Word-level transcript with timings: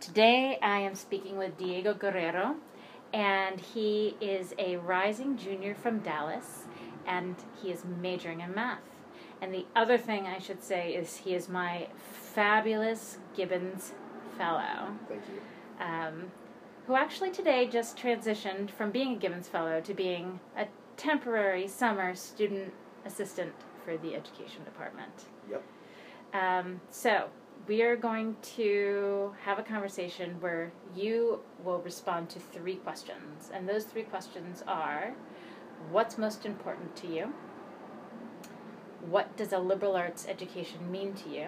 Today 0.00 0.58
I 0.62 0.78
am 0.78 0.94
speaking 0.94 1.36
with 1.36 1.58
Diego 1.58 1.92
Guerrero, 1.92 2.56
and 3.12 3.60
he 3.60 4.16
is 4.18 4.54
a 4.58 4.76
rising 4.76 5.36
junior 5.36 5.74
from 5.74 5.98
Dallas, 5.98 6.64
and 7.06 7.36
he 7.60 7.70
is 7.70 7.84
majoring 7.84 8.40
in 8.40 8.54
math. 8.54 8.78
And 9.42 9.52
the 9.52 9.66
other 9.76 9.98
thing 9.98 10.26
I 10.26 10.38
should 10.38 10.62
say 10.62 10.94
is 10.94 11.18
he 11.18 11.34
is 11.34 11.50
my 11.50 11.88
fabulous 12.32 13.18
Gibbons 13.36 13.92
Fellow. 14.38 14.96
Thank 15.06 15.22
you. 15.28 15.84
Um, 15.84 16.32
who 16.86 16.96
actually 16.96 17.30
today 17.30 17.66
just 17.66 17.98
transitioned 17.98 18.70
from 18.70 18.90
being 18.90 19.16
a 19.16 19.18
Gibbons 19.18 19.48
Fellow 19.48 19.82
to 19.82 19.92
being 19.92 20.40
a 20.56 20.66
temporary 20.96 21.68
summer 21.68 22.14
student 22.14 22.72
assistant 23.04 23.52
for 23.84 23.98
the 23.98 24.14
education 24.14 24.64
department. 24.64 25.26
Yep. 25.50 25.62
Um, 26.32 26.80
so, 26.90 27.28
we 27.70 27.82
are 27.82 27.94
going 27.94 28.34
to 28.56 29.32
have 29.44 29.60
a 29.60 29.62
conversation 29.62 30.34
where 30.40 30.72
you 30.92 31.38
will 31.62 31.78
respond 31.82 32.28
to 32.28 32.40
three 32.40 32.74
questions. 32.74 33.48
And 33.54 33.68
those 33.68 33.84
three 33.84 34.02
questions 34.02 34.64
are 34.66 35.14
What's 35.92 36.18
most 36.18 36.44
important 36.44 36.96
to 36.96 37.06
you? 37.06 37.32
What 39.08 39.36
does 39.36 39.52
a 39.52 39.58
liberal 39.58 39.94
arts 39.94 40.26
education 40.28 40.90
mean 40.90 41.14
to 41.14 41.28
you? 41.30 41.46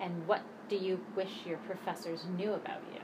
And 0.00 0.26
what 0.26 0.40
do 0.70 0.76
you 0.76 1.04
wish 1.14 1.44
your 1.46 1.58
professors 1.58 2.24
knew 2.34 2.54
about 2.54 2.80
you? 2.94 3.00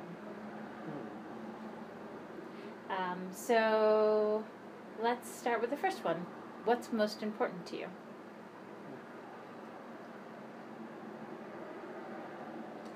Um, 2.96 3.28
so, 3.30 4.42
let's 5.02 5.30
start 5.30 5.60
with 5.60 5.68
the 5.68 5.76
first 5.76 6.02
one. 6.02 6.24
What's 6.64 6.92
most 6.92 7.22
important 7.22 7.66
to 7.66 7.76
you? 7.76 7.88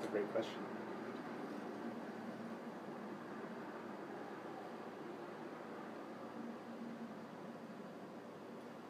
great 0.11 0.31
question. 0.33 0.59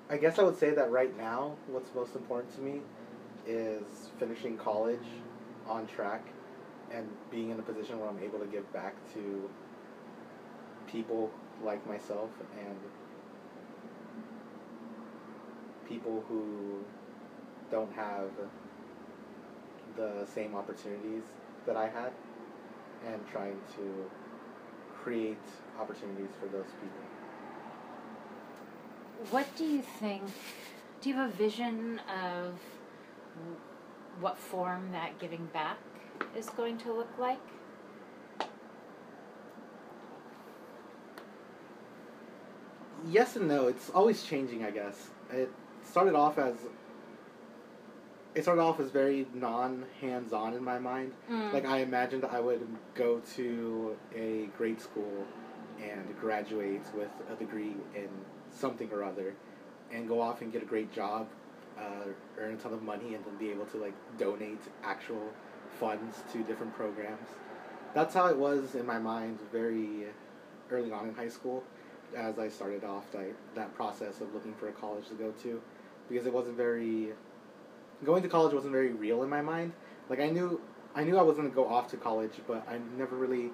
I 0.10 0.18
guess 0.18 0.40
I 0.40 0.44
would 0.44 0.58
say 0.58 0.72
that 0.72 0.92
right 0.92 1.16
now, 1.18 1.56
what's 1.68 1.94
most 1.96 2.16
important 2.16 2.54
to 2.56 2.62
me 2.62 2.82
is 3.48 4.10
finishing 4.20 4.58
college 4.58 5.00
on 5.68 5.88
track 5.88 6.26
and 6.92 7.08
being 7.32 7.50
in 7.50 7.60
a 7.60 7.62
position 7.62 8.00
where 8.00 8.10
I'm 8.10 8.20
able 8.20 8.40
to 8.40 8.46
give 8.46 8.72
back 8.74 8.94
to 9.14 9.50
people 10.88 11.32
like 11.64 11.86
myself 11.88 12.30
and 12.60 12.76
people 15.88 16.24
who 16.28 16.84
don't 17.70 17.92
have 17.94 18.30
the 19.96 20.26
same 20.26 20.56
opportunities 20.56 21.24
that 21.66 21.76
I 21.76 21.88
had 21.88 22.12
and 23.08 23.22
trying 23.32 23.60
to 23.76 24.10
create 25.04 25.38
opportunities 25.80 26.30
for 26.40 26.48
those 26.48 26.70
people. 26.82 27.02
What 29.30 29.48
do 29.56 29.66
you 29.66 29.82
think? 29.82 30.24
Do 31.02 31.10
you 31.10 31.16
have 31.16 31.30
a 31.30 31.34
vision 31.34 32.00
of 32.10 32.54
what 34.20 34.38
form 34.38 34.92
that 34.92 35.20
giving 35.20 35.46
back 35.48 35.78
is 36.36 36.50
going 36.50 36.78
to 36.80 36.94
look 36.94 37.10
like? 37.18 37.40
Yes 43.10 43.36
and 43.36 43.48
no. 43.48 43.68
It's 43.68 43.90
always 43.90 44.24
changing, 44.24 44.64
I 44.64 44.72
guess. 44.72 45.10
It 45.32 45.50
started 45.84 46.14
off 46.14 46.38
as 46.38 46.56
it 48.34 48.44
started 48.44 48.62
off 48.62 48.80
as 48.80 48.90
very 48.90 49.28
non 49.34 49.86
hands 50.00 50.34
on 50.34 50.54
in 50.54 50.64
my 50.64 50.80
mind. 50.80 51.14
Mm. 51.30 51.54
Like 51.54 51.66
I 51.66 51.80
imagined 51.80 52.26
I 52.26 52.40
would 52.40 52.66
go 52.96 53.22
to 53.36 53.98
a 54.16 54.50
great 54.58 54.82
school 54.82 55.26
and 55.82 56.18
graduate 56.20 56.84
with 56.96 57.10
a 57.32 57.36
degree 57.36 57.76
in 57.96 58.10
something 58.52 58.90
or 58.92 59.04
other 59.04 59.34
and 59.92 60.08
go 60.08 60.22
off 60.22 60.42
and 60.42 60.52
get 60.54 60.62
a 60.62 60.66
great 60.66 60.94
job, 60.94 61.28
uh, 61.78 62.06
earn 62.40 62.54
a 62.54 62.58
ton 62.58 62.74
of 62.74 62.84
money 62.84 63.16
and 63.16 63.26
then 63.26 63.36
be 63.38 63.50
able 63.50 63.66
to 63.66 63.78
like 63.78 63.94
donate 64.18 64.62
actual 64.84 65.30
funds 65.80 66.24
to 66.32 66.44
different 66.44 66.74
programs. 66.76 67.28
That's 67.94 68.14
how 68.14 68.28
it 68.28 68.38
was 68.38 68.76
in 68.76 68.86
my 68.86 69.00
mind 69.00 69.40
very 69.52 70.06
early 70.70 70.92
on 70.92 71.10
in 71.10 71.16
high 71.16 71.28
school 71.28 71.64
as 72.16 72.40
I 72.40 72.48
started 72.48 72.84
off 72.84 73.06
like, 73.14 73.36
that 73.56 73.74
process 73.76 74.22
of 74.22 74.34
looking 74.34 74.54
for 74.54 74.70
a 74.70 74.72
college 74.72 75.08
to 75.10 75.16
go 75.16 75.32
to 75.44 75.62
because 76.10 76.26
it 76.26 76.34
wasn't 76.34 76.56
very 76.56 77.10
going 78.06 78.24
to 78.24 78.30
college 78.30 78.54
wasn't 78.54 78.72
very 78.72 78.94
real 78.94 79.24
in 79.24 79.30
my 79.30 79.42
mind. 79.42 79.74
Like 80.10 80.20
I 80.20 80.30
knew 80.30 80.62
I 80.96 81.04
knew 81.04 81.18
I 81.18 81.22
was 81.22 81.38
going 81.38 81.50
to 81.50 81.56
go 81.56 81.68
off 81.68 81.90
to 81.92 81.98
college, 81.98 82.34
but 82.48 82.68
I 82.70 82.80
never 82.98 83.16
really 83.16 83.52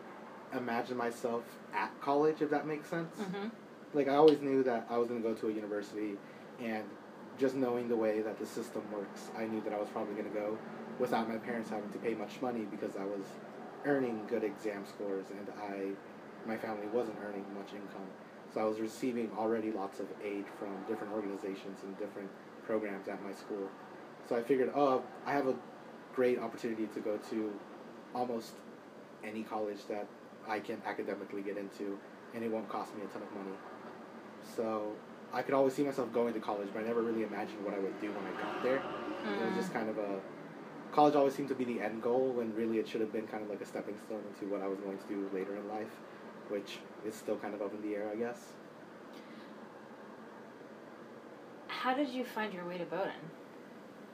imagined 0.53 0.97
myself 0.97 1.43
at 1.73 1.91
college 2.01 2.41
if 2.41 2.49
that 2.49 2.65
makes 2.65 2.89
sense. 2.89 3.15
Mm-hmm. 3.19 3.47
Like 3.93 4.07
I 4.07 4.15
always 4.15 4.41
knew 4.41 4.63
that 4.63 4.87
I 4.89 4.97
was 4.97 5.07
going 5.07 5.21
to 5.21 5.27
go 5.27 5.35
to 5.35 5.49
a 5.49 5.51
university 5.51 6.17
and 6.61 6.83
just 7.37 7.55
knowing 7.55 7.87
the 7.87 7.95
way 7.95 8.21
that 8.21 8.39
the 8.39 8.45
system 8.45 8.81
works, 8.91 9.29
I 9.37 9.45
knew 9.45 9.61
that 9.61 9.73
I 9.73 9.77
was 9.77 9.89
probably 9.89 10.15
going 10.15 10.33
to 10.33 10.39
go 10.39 10.57
without 10.99 11.29
my 11.29 11.37
parents 11.37 11.69
having 11.69 11.91
to 11.91 11.99
pay 11.99 12.15
much 12.15 12.41
money 12.41 12.65
because 12.71 12.95
I 12.95 13.03
was 13.03 13.25
earning 13.85 14.25
good 14.27 14.43
exam 14.43 14.85
scores 14.85 15.25
and 15.29 15.47
I 15.61 15.91
my 16.47 16.57
family 16.57 16.87
wasn't 16.87 17.17
earning 17.25 17.45
much 17.53 17.73
income. 17.73 18.07
So 18.53 18.61
I 18.61 18.63
was 18.63 18.79
receiving 18.79 19.29
already 19.37 19.71
lots 19.71 19.99
of 19.99 20.07
aid 20.23 20.45
from 20.57 20.69
different 20.87 21.13
organizations 21.13 21.79
and 21.83 21.97
different 21.99 22.29
programs 22.65 23.07
at 23.07 23.21
my 23.23 23.33
school. 23.33 23.69
So 24.27 24.35
I 24.35 24.43
figured, 24.43 24.71
oh, 24.75 25.03
I 25.25 25.31
have 25.31 25.47
a 25.47 25.55
great 26.13 26.39
opportunity 26.39 26.87
to 26.87 26.99
go 26.99 27.17
to 27.29 27.53
almost 28.13 28.53
any 29.23 29.43
college 29.43 29.85
that 29.89 30.07
I 30.47 30.59
can 30.59 30.81
academically 30.85 31.41
get 31.41 31.57
into, 31.57 31.97
and 32.33 32.43
it 32.43 32.51
won't 32.51 32.67
cost 32.69 32.95
me 32.95 33.03
a 33.03 33.07
ton 33.07 33.21
of 33.21 33.31
money. 33.33 33.55
So 34.55 34.93
I 35.33 35.41
could 35.41 35.53
always 35.53 35.73
see 35.73 35.83
myself 35.83 36.11
going 36.13 36.33
to 36.33 36.39
college, 36.39 36.69
but 36.73 36.83
I 36.83 36.87
never 36.87 37.01
really 37.01 37.23
imagined 37.23 37.63
what 37.63 37.73
I 37.73 37.79
would 37.79 37.99
do 38.01 38.07
when 38.07 38.25
I 38.25 38.41
got 38.41 38.63
there. 38.63 38.77
It 38.77 39.45
was 39.45 39.55
just 39.55 39.69
mm. 39.69 39.73
kind 39.73 39.89
of 39.89 39.97
a 39.97 40.19
college 40.91 41.15
always 41.15 41.35
seemed 41.35 41.49
to 41.49 41.55
be 41.55 41.65
the 41.65 41.81
end 41.81 42.01
goal 42.01 42.31
when 42.31 42.53
really 42.55 42.79
it 42.79 42.87
should 42.87 43.01
have 43.01 43.11
been 43.11 43.27
kind 43.27 43.43
of 43.43 43.49
like 43.49 43.61
a 43.61 43.65
stepping 43.65 43.97
stone 44.05 44.21
into 44.33 44.51
what 44.51 44.61
I 44.61 44.67
was 44.67 44.79
going 44.79 44.97
to 44.97 45.07
do 45.07 45.29
later 45.33 45.55
in 45.55 45.67
life, 45.69 45.91
which 46.49 46.79
is 47.05 47.13
still 47.13 47.35
kind 47.37 47.53
of 47.53 47.61
up 47.61 47.73
in 47.73 47.81
the 47.81 47.95
air, 47.95 48.09
I 48.11 48.15
guess. 48.15 48.53
How 51.67 51.93
did 51.93 52.09
you 52.09 52.23
find 52.23 52.53
your 52.53 52.65
way 52.65 52.77
to 52.77 52.85
Bowdoin? 52.85 53.13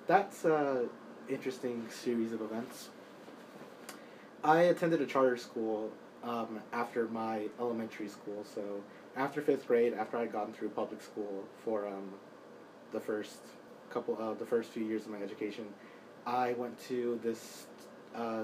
That's 0.05 0.43
a 0.43 0.85
interesting 1.29 1.87
series 1.89 2.33
of 2.33 2.41
events. 2.41 2.89
I 4.43 4.63
attended 4.63 5.01
a 5.01 5.05
charter 5.05 5.37
school 5.37 5.91
um, 6.23 6.59
after 6.73 7.07
my 7.07 7.47
elementary 7.57 8.09
school, 8.09 8.43
so 8.43 8.83
after 9.15 9.41
fifth 9.41 9.65
grade, 9.65 9.93
after 9.93 10.17
I'd 10.17 10.33
gotten 10.33 10.53
through 10.53 10.69
public 10.69 11.01
school 11.01 11.45
for 11.63 11.87
um, 11.87 12.11
the 12.91 12.99
first 12.99 13.37
couple 13.89 14.17
of 14.19 14.39
the 14.39 14.45
first 14.45 14.71
few 14.71 14.83
years 14.83 15.05
of 15.05 15.11
my 15.11 15.21
education, 15.21 15.65
I 16.25 16.51
went 16.53 16.77
to 16.89 17.17
this. 17.23 17.67
Uh, 18.13 18.43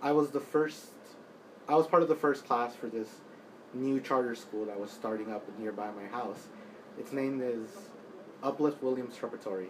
I 0.00 0.12
was 0.12 0.30
the 0.30 0.40
first. 0.40 0.86
I 1.68 1.74
was 1.74 1.86
part 1.86 2.02
of 2.02 2.08
the 2.08 2.16
first 2.16 2.46
class 2.46 2.74
for 2.74 2.86
this 2.86 3.08
new 3.74 4.00
charter 4.00 4.34
school 4.34 4.64
that 4.64 4.80
was 4.80 4.90
starting 4.90 5.30
up 5.30 5.44
nearby 5.58 5.90
my 5.90 6.06
house. 6.06 6.46
Its 6.98 7.12
name 7.12 7.42
is 7.42 7.68
Uplift 8.42 8.82
Williams 8.82 9.16
Preparatory, 9.16 9.68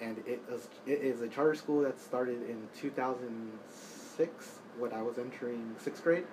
and 0.00 0.18
it 0.26 0.40
is 0.50 0.68
it 0.86 1.00
is 1.00 1.20
a 1.20 1.28
charter 1.28 1.54
school 1.54 1.82
that 1.82 2.00
started 2.00 2.48
in 2.48 2.68
two 2.78 2.90
thousand 2.90 3.50
six 4.16 4.58
when 4.78 4.92
I 4.92 5.02
was 5.02 5.18
entering 5.18 5.74
sixth 5.78 6.02
grade. 6.02 6.24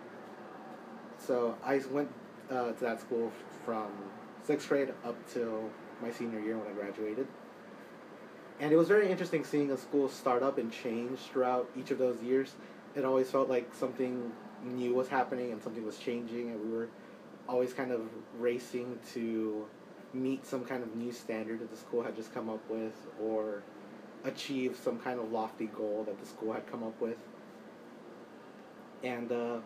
So 1.17 1.55
I 1.63 1.81
went 1.91 2.09
uh, 2.49 2.71
to 2.71 2.79
that 2.81 3.01
school 3.01 3.31
from 3.65 3.91
sixth 4.43 4.69
grade 4.69 4.93
up 5.03 5.15
till 5.31 5.69
my 6.01 6.11
senior 6.11 6.39
year 6.39 6.57
when 6.57 6.67
I 6.67 6.73
graduated. 6.73 7.27
And 8.59 8.71
it 8.71 8.75
was 8.75 8.87
very 8.87 9.09
interesting 9.09 9.43
seeing 9.43 9.71
a 9.71 9.77
school 9.77 10.09
start 10.09 10.41
up 10.41 10.57
and 10.57 10.71
change 10.71 11.19
throughout 11.19 11.69
each 11.77 11.91
of 11.91 11.99
those 11.99 12.21
years. 12.21 12.55
It 12.95 13.05
always 13.05 13.29
felt 13.29 13.49
like 13.49 13.73
something 13.73 14.31
new 14.63 14.93
was 14.95 15.07
happening 15.07 15.51
and 15.51 15.61
something 15.61 15.85
was 15.85 15.97
changing, 15.97 16.49
and 16.49 16.59
we 16.61 16.75
were 16.75 16.87
always 17.47 17.73
kind 17.73 17.91
of 17.91 18.01
racing 18.39 18.97
to 19.13 19.65
meet 20.13 20.45
some 20.45 20.63
kind 20.65 20.83
of 20.83 20.95
new 20.95 21.11
standard 21.11 21.59
that 21.59 21.69
the 21.71 21.77
school 21.77 22.03
had 22.03 22.15
just 22.15 22.33
come 22.33 22.49
up 22.49 22.61
with 22.69 22.95
or 23.21 23.61
achieve 24.23 24.77
some 24.83 24.99
kind 24.99 25.19
of 25.19 25.31
lofty 25.31 25.67
goal 25.67 26.03
that 26.07 26.19
the 26.19 26.25
school 26.25 26.53
had 26.53 26.65
come 26.69 26.83
up 26.83 26.99
with. 27.01 27.17
And 29.03 29.31
uh, 29.31 29.57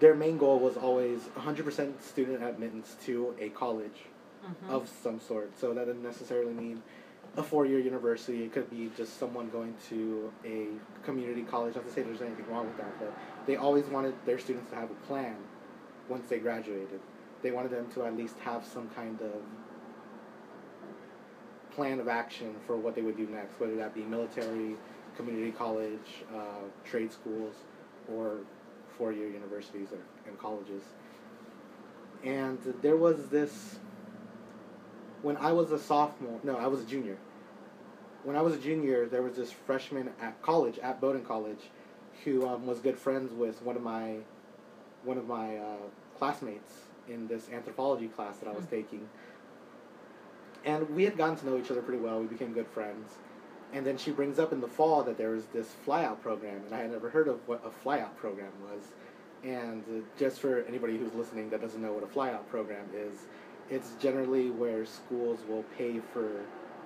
their 0.00 0.14
main 0.14 0.36
goal 0.36 0.58
was 0.58 0.76
always 0.76 1.20
100% 1.36 2.02
student 2.02 2.42
admittance 2.42 2.96
to 3.06 3.34
a 3.38 3.48
college 3.50 4.06
Mm-hmm. 4.44 4.74
of 4.74 4.90
some 5.02 5.18
sort. 5.20 5.58
So 5.58 5.72
that 5.72 5.86
didn't 5.86 6.02
necessarily 6.02 6.52
mean 6.52 6.82
a 7.38 7.42
four 7.42 7.64
year 7.64 7.78
university. 7.78 8.42
It 8.42 8.52
could 8.52 8.68
be 8.68 8.90
just 8.94 9.18
someone 9.18 9.48
going 9.48 9.74
to 9.88 10.30
a 10.44 10.66
community 11.02 11.44
college. 11.44 11.76
Not 11.76 11.86
to 11.86 11.90
say 11.90 12.02
there's 12.02 12.20
anything 12.20 12.44
wrong 12.50 12.66
with 12.66 12.76
that, 12.76 12.92
but 13.00 13.16
they 13.46 13.56
always 13.56 13.86
wanted 13.86 14.12
their 14.26 14.38
students 14.38 14.68
to 14.68 14.76
have 14.76 14.90
a 14.90 14.94
plan 15.06 15.36
once 16.10 16.28
they 16.28 16.40
graduated. 16.40 17.00
They 17.40 17.52
wanted 17.52 17.70
them 17.70 17.90
to 17.94 18.04
at 18.04 18.14
least 18.18 18.38
have 18.40 18.66
some 18.66 18.90
kind 18.90 19.18
of 19.22 19.32
plan 21.74 21.98
of 22.00 22.08
action 22.08 22.54
for 22.66 22.76
what 22.76 22.94
they 22.94 23.02
would 23.02 23.16
do 23.16 23.26
next, 23.26 23.58
whether 23.58 23.74
that 23.76 23.94
be 23.94 24.02
military, 24.02 24.76
community 25.16 25.50
college, 25.52 26.24
uh, 26.34 26.38
trade 26.84 27.12
schools, 27.12 27.54
or 28.12 28.38
four 28.96 29.12
year 29.12 29.28
universities 29.28 29.88
or, 29.92 29.98
and 30.28 30.38
colleges. 30.38 30.82
And 32.24 32.58
there 32.80 32.96
was 32.96 33.28
this, 33.28 33.78
when 35.22 35.36
I 35.36 35.52
was 35.52 35.72
a 35.72 35.78
sophomore, 35.78 36.38
no, 36.42 36.56
I 36.56 36.66
was 36.66 36.80
a 36.80 36.84
junior. 36.84 37.16
When 38.22 38.36
I 38.36 38.40
was 38.42 38.54
a 38.54 38.58
junior, 38.58 39.06
there 39.06 39.22
was 39.22 39.36
this 39.36 39.52
freshman 39.52 40.10
at 40.20 40.40
college, 40.42 40.78
at 40.78 41.00
Bowdoin 41.00 41.24
College, 41.24 41.70
who 42.24 42.46
um, 42.46 42.66
was 42.66 42.78
good 42.78 42.96
friends 42.98 43.32
with 43.32 43.60
one 43.62 43.76
of 43.76 43.82
my, 43.82 44.16
one 45.04 45.18
of 45.18 45.26
my 45.28 45.56
uh, 45.56 45.76
classmates 46.18 46.72
in 47.08 47.26
this 47.26 47.50
anthropology 47.52 48.08
class 48.08 48.38
that 48.38 48.48
I 48.48 48.52
was 48.52 48.64
Hmm. 48.64 48.70
taking. 48.76 49.08
And 50.64 50.88
we 50.90 51.04
had 51.04 51.16
gotten 51.16 51.36
to 51.36 51.46
know 51.46 51.58
each 51.58 51.70
other 51.70 51.82
pretty 51.82 52.00
well. 52.00 52.20
We 52.20 52.26
became 52.26 52.52
good 52.52 52.66
friends. 52.68 53.12
And 53.72 53.84
then 53.84 53.98
she 53.98 54.12
brings 54.12 54.38
up 54.38 54.52
in 54.52 54.60
the 54.60 54.68
fall 54.68 55.02
that 55.02 55.18
there 55.18 55.30
was 55.30 55.46
this 55.46 55.74
flyout 55.86 56.22
program, 56.22 56.62
and 56.64 56.74
I 56.74 56.78
had 56.78 56.92
never 56.92 57.10
heard 57.10 57.28
of 57.28 57.46
what 57.48 57.62
a 57.64 57.86
flyout 57.86 58.16
program 58.16 58.52
was. 58.62 58.82
And 59.42 59.82
uh, 59.82 60.04
just 60.18 60.40
for 60.40 60.60
anybody 60.68 60.96
who's 60.96 61.12
listening 61.12 61.50
that 61.50 61.60
doesn't 61.60 61.82
know 61.82 61.92
what 61.92 62.04
a 62.04 62.06
flyout 62.06 62.46
program 62.48 62.86
is, 62.94 63.26
it's 63.68 63.92
generally 64.00 64.50
where 64.50 64.86
schools 64.86 65.40
will 65.48 65.64
pay 65.76 66.00
for 66.12 66.30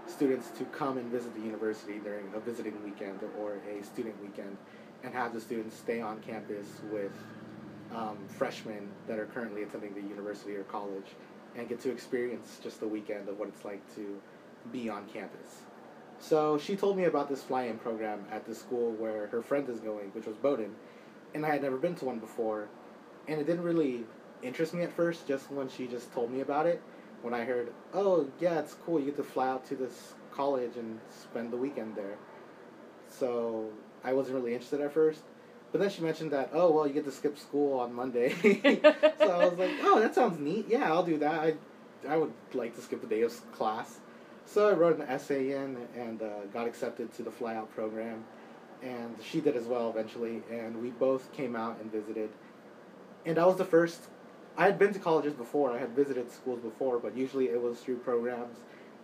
students 0.07 0.51
to 0.59 0.65
come 0.67 0.97
and 0.97 1.11
visit 1.11 1.35
the 1.35 1.41
university 1.41 1.99
during 1.99 2.25
a 2.35 2.41
visiting 2.41 2.83
weekend 2.83 3.21
or 3.39 3.59
a 3.71 3.85
student 3.85 4.21
weekend 4.23 4.57
and 5.05 5.13
have 5.13 5.35
the 5.35 5.41
students 5.41 5.77
stay 5.77 6.01
on 6.01 6.19
campus 6.21 6.67
with 6.91 7.13
um, 7.95 8.17
freshmen 8.29 8.89
that 9.07 9.19
are 9.19 9.27
currently 9.27 9.63
attending 9.63 9.95
the 9.95 10.01
university 10.01 10.57
or 10.57 10.63
college 10.65 11.15
and 11.59 11.69
get 11.69 11.81
to 11.81 11.91
experience 11.91 12.59
just 12.63 12.81
the 12.81 12.89
weekend 12.89 13.29
of 13.29 13.39
what 13.39 13.49
it's 13.49 13.65
like 13.65 13.83
to 13.97 14.21
be 14.73 14.89
on 14.89 15.07
campus. 15.09 15.63
So 16.21 16.59
she 16.59 16.77
told 16.77 16.97
me 16.97 17.05
about 17.05 17.29
this 17.29 17.43
fly-in 17.43 17.79
program 17.79 18.25
at 18.31 18.47
the 18.47 18.55
school 18.55 18.93
where 18.93 19.27
her 19.29 19.43
friend 19.43 19.69
is 19.69 19.81
going, 19.81 20.09
which 20.13 20.27
was 20.27 20.37
Bowdoin, 20.37 20.75
and 21.35 21.45
I 21.45 21.51
had 21.51 21.63
never 21.63 21.77
been 21.77 21.95
to 21.97 22.05
one 22.05 22.19
before, 22.19 22.69
and 23.29 23.41
it 23.41 23.47
didn't 23.47 23.65
really 23.65 24.05
interest 24.43 24.75
me 24.75 24.83
at 24.83 24.93
first. 24.93 25.27
Just 25.27 25.51
when 25.51 25.69
she 25.69 25.87
just 25.87 26.13
told 26.13 26.31
me 26.31 26.41
about 26.41 26.67
it, 26.67 26.81
when 27.23 27.35
I 27.35 27.45
heard, 27.45 27.73
oh 27.93 28.29
yeah, 28.41 28.59
it's 28.59 28.75
cool, 28.75 28.99
you 28.99 29.07
get 29.07 29.17
to 29.17 29.25
fly 29.25 29.49
out 29.49 29.67
to 29.67 29.77
this 29.77 30.15
college 30.33 30.77
and 30.77 31.01
spend 31.11 31.53
the 31.53 31.57
weekend 31.57 31.97
there. 31.97 32.17
So 33.09 33.71
I 34.05 34.13
wasn't 34.13 34.37
really 34.37 34.55
interested 34.55 34.81
at 34.81 34.93
first, 34.93 35.23
but 35.71 35.81
then 35.81 35.91
she 35.91 36.03
mentioned 36.03 36.31
that, 36.33 36.51
oh 36.53 36.71
well, 36.71 36.87
you 36.87 36.95
get 36.95 37.05
to 37.05 37.13
skip 37.13 37.39
school 37.39 37.79
on 37.81 37.93
Monday. 37.93 38.31
so 39.19 39.31
I 39.31 39.47
was 39.47 39.59
like, 39.59 39.71
oh, 39.83 40.01
that 40.01 40.15
sounds 40.15 40.39
neat. 40.39 40.67
Yeah, 40.69 40.91
I'll 40.91 41.03
do 41.03 41.19
that. 41.19 41.41
I, 41.41 41.55
I 42.09 42.17
would 42.17 42.33
like 42.55 42.75
to 42.77 42.81
skip 42.81 43.03
a 43.03 43.07
day 43.07 43.23
of 43.23 43.53
class. 43.53 43.99
So 44.47 44.69
I 44.69 44.73
wrote 44.73 44.99
an 44.99 45.07
essay 45.07 45.53
in 45.53 45.77
and 45.95 46.23
uh, 46.23 46.47
got 46.53 46.67
accepted 46.67 47.13
to 47.15 47.23
the 47.23 47.31
flyout 47.31 47.69
program, 47.71 48.25
and 48.83 49.15
she 49.23 49.41
did 49.41 49.57
as 49.57 49.65
well 49.65 49.91
eventually. 49.91 50.43
And 50.51 50.81
we 50.81 50.91
both 50.91 51.31
came 51.33 51.55
out 51.55 51.79
and 51.81 51.93
visited. 51.93 52.31
And 53.27 53.39
I 53.39 53.45
was 53.45 53.57
the 53.57 53.65
first. 53.65 54.05
I 54.57 54.65
had 54.65 54.79
been 54.79 54.95
to 54.95 54.99
colleges 54.99 55.35
before. 55.35 55.73
I 55.73 55.79
had 55.79 55.91
visited 55.91 56.33
schools 56.33 56.61
before, 56.61 56.99
but 56.99 57.17
usually 57.17 57.47
it 57.47 57.61
was 57.61 57.79
through 57.81 57.99
programs 57.99 58.57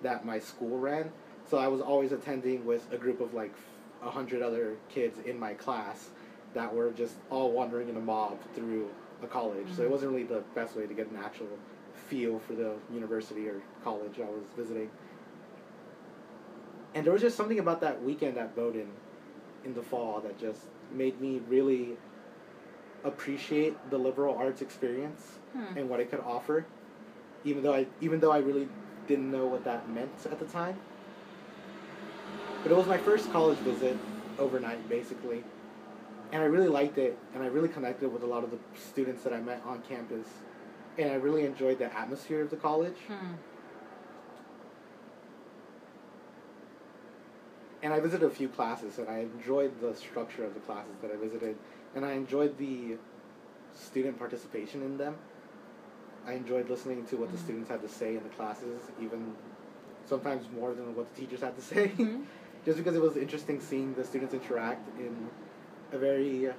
that 0.02 0.24
my 0.24 0.38
school 0.38 0.78
ran. 0.78 1.12
So 1.48 1.58
I 1.58 1.68
was 1.68 1.82
always 1.82 2.10
attending 2.10 2.64
with 2.64 2.90
a 2.90 2.96
group 2.96 3.20
of 3.20 3.34
like 3.34 3.54
a 4.02 4.10
hundred 4.10 4.40
other 4.40 4.76
kids 4.88 5.18
in 5.26 5.38
my 5.38 5.52
class 5.54 6.08
that 6.54 6.74
were 6.74 6.90
just 6.92 7.14
all 7.30 7.52
wandering 7.52 7.88
in 7.88 7.96
a 7.96 8.00
mob 8.00 8.38
through 8.54 8.88
a 9.22 9.26
college. 9.26 9.66
So 9.72 9.82
it 9.82 9.86
Mhm. 9.86 9.90
wasn't 9.90 10.12
really 10.12 10.24
the 10.24 10.42
best 10.54 10.76
way 10.76 10.86
to 10.86 10.94
get 10.94 11.08
an 11.10 11.16
actual 11.16 11.48
feel 12.08 12.38
for 12.40 12.54
the 12.54 12.74
university 12.92 13.48
or 13.48 13.60
college 13.82 14.18
I 14.20 14.24
was 14.24 14.44
visiting. 14.56 14.90
And 16.94 17.04
there 17.04 17.12
was 17.12 17.22
just 17.22 17.36
something 17.36 17.58
about 17.58 17.80
that 17.80 18.02
weekend 18.02 18.38
at 18.38 18.54
Bowdoin 18.54 18.88
in 19.64 19.74
the 19.74 19.82
fall 19.82 20.20
that 20.20 20.38
just 20.38 20.66
made 20.92 21.20
me 21.20 21.40
really 21.48 21.96
appreciate 23.02 23.76
the 23.90 23.98
liberal 23.98 24.36
arts 24.36 24.62
experience 24.62 25.38
Hmm. 25.52 25.76
and 25.78 25.88
what 25.88 26.00
it 26.00 26.10
could 26.10 26.20
offer, 26.20 26.64
even 27.44 27.62
though 27.62 27.74
I 27.74 27.86
even 28.00 28.20
though 28.20 28.30
I 28.32 28.38
really 28.38 28.68
didn't 29.06 29.30
know 29.30 29.46
what 29.46 29.64
that 29.64 29.88
meant 29.90 30.26
at 30.30 30.38
the 30.38 30.46
time. 30.46 30.76
But 32.62 32.72
it 32.72 32.76
was 32.76 32.86
my 32.86 32.96
first 32.96 33.30
college 33.30 33.58
visit 33.58 33.96
overnight, 34.38 34.88
basically, 34.88 35.44
and 36.34 36.42
I 36.42 36.46
really 36.46 36.66
liked 36.66 36.98
it, 36.98 37.16
and 37.32 37.44
I 37.44 37.46
really 37.46 37.68
connected 37.68 38.12
with 38.12 38.24
a 38.24 38.26
lot 38.26 38.42
of 38.42 38.50
the 38.50 38.58
students 38.76 39.22
that 39.22 39.32
I 39.32 39.38
met 39.38 39.62
on 39.64 39.80
campus, 39.88 40.26
and 40.98 41.12
I 41.12 41.14
really 41.14 41.44
enjoyed 41.46 41.78
the 41.78 41.96
atmosphere 41.96 42.42
of 42.42 42.50
the 42.50 42.56
college. 42.56 42.96
Hmm. 43.06 43.34
And 47.84 47.92
I 47.94 48.00
visited 48.00 48.26
a 48.26 48.30
few 48.30 48.48
classes, 48.48 48.98
and 48.98 49.08
I 49.08 49.18
enjoyed 49.20 49.80
the 49.80 49.94
structure 49.94 50.44
of 50.44 50.54
the 50.54 50.60
classes 50.60 50.96
that 51.02 51.12
I 51.12 51.16
visited, 51.16 51.56
and 51.94 52.04
I 52.04 52.14
enjoyed 52.14 52.58
the 52.58 52.96
student 53.72 54.18
participation 54.18 54.82
in 54.82 54.98
them. 54.98 55.14
I 56.26 56.32
enjoyed 56.32 56.68
listening 56.68 57.06
to 57.06 57.16
what 57.16 57.30
the 57.30 57.36
Mhm. 57.36 57.44
students 57.44 57.70
had 57.70 57.80
to 57.82 57.88
say 57.88 58.16
in 58.16 58.24
the 58.24 58.30
classes, 58.30 58.82
even 59.00 59.36
sometimes 60.04 60.46
more 60.50 60.74
than 60.74 60.96
what 60.96 61.14
the 61.14 61.20
teachers 61.20 61.42
had 61.42 61.54
to 61.54 61.62
say, 61.62 61.92
Mhm. 61.96 62.24
just 62.64 62.76
because 62.78 62.96
it 62.96 63.02
was 63.02 63.16
interesting 63.16 63.60
seeing 63.60 63.94
the 63.94 64.02
students 64.02 64.34
interact 64.34 64.88
in 64.98 65.28
a 65.94 65.98
very 65.98 66.48
uh, 66.48 66.52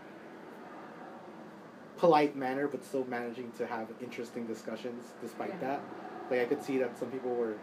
polite 1.97 2.35
manner, 2.35 2.67
but 2.67 2.83
still 2.83 3.05
managing 3.05 3.51
to 3.57 3.67
have 3.67 3.87
interesting 4.01 4.45
discussions 4.47 5.13
despite 5.21 5.49
Yeah. 5.61 5.67
that. 5.67 5.81
Like 6.31 6.39
I 6.41 6.45
could 6.45 6.63
see 6.63 6.77
that 6.79 6.97
some 6.97 7.11
people 7.11 7.35
were 7.35 7.55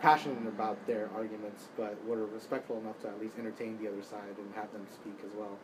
passionate 0.00 0.46
about 0.48 0.84
their 0.86 1.08
arguments, 1.14 1.68
but 1.76 1.96
were 2.04 2.26
respectful 2.26 2.78
enough 2.78 3.00
to 3.02 3.08
at 3.08 3.20
least 3.20 3.38
entertain 3.38 3.78
the 3.80 3.88
other 3.88 4.02
side 4.02 4.36
and 4.36 4.54
have 4.54 4.72
them 4.72 4.86
speak 4.92 5.18
as 5.24 5.32
well. 5.34 5.58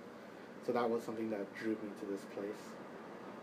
So 0.66 0.72
that 0.72 0.88
was 0.88 1.02
something 1.02 1.30
that 1.30 1.52
drew 1.56 1.72
me 1.72 1.90
to 2.00 2.06
this 2.06 2.22
place. 2.34 2.62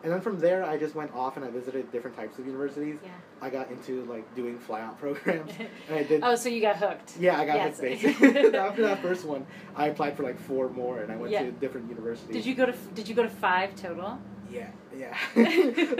And 0.04 0.12
then 0.12 0.22
from 0.22 0.40
there, 0.40 0.64
I 0.66 0.78
just 0.78 0.96
went 0.96 1.14
off 1.14 1.38
and 1.38 1.46
I 1.46 1.50
visited 1.50 1.92
different 1.92 2.16
types 2.18 2.40
of 2.40 2.46
universities. 2.48 2.98
Yeah. 3.04 3.10
I 3.42 3.50
got 3.50 3.70
into 3.70 4.04
like 4.06 4.34
doing 4.36 4.58
flyout 4.58 4.98
programs, 5.00 5.52
and 5.88 5.96
I 5.98 6.04
did. 6.04 6.22
Oh, 6.24 6.36
so 6.36 6.50
you 6.50 6.62
got 6.62 6.78
hooked. 6.78 7.18
Yeah, 7.20 7.40
I 7.40 7.46
got 7.46 7.56
Yes. 7.58 7.80
hooked 7.80 7.82
basically. 8.02 8.56
After 8.58 8.82
that 8.84 9.02
first 9.02 9.26
one, 9.26 9.46
I 9.76 9.88
applied 9.88 10.18
for 10.18 10.24
like 10.24 10.40
four 10.40 10.70
more, 10.70 11.02
and 11.02 11.12
I 11.12 11.16
went 11.18 11.32
Yeah. 11.32 11.44
to 11.44 11.52
different 11.52 11.90
universities. 11.90 12.34
Did 12.34 12.46
you 12.46 12.56
go 12.56 12.66
to 12.66 12.74
Did 12.96 13.08
you 13.08 13.16
go 13.16 13.24
to 13.24 13.30
five 13.30 13.76
total? 13.76 14.20
Yeah, 14.52 14.68
yeah. 14.98 15.16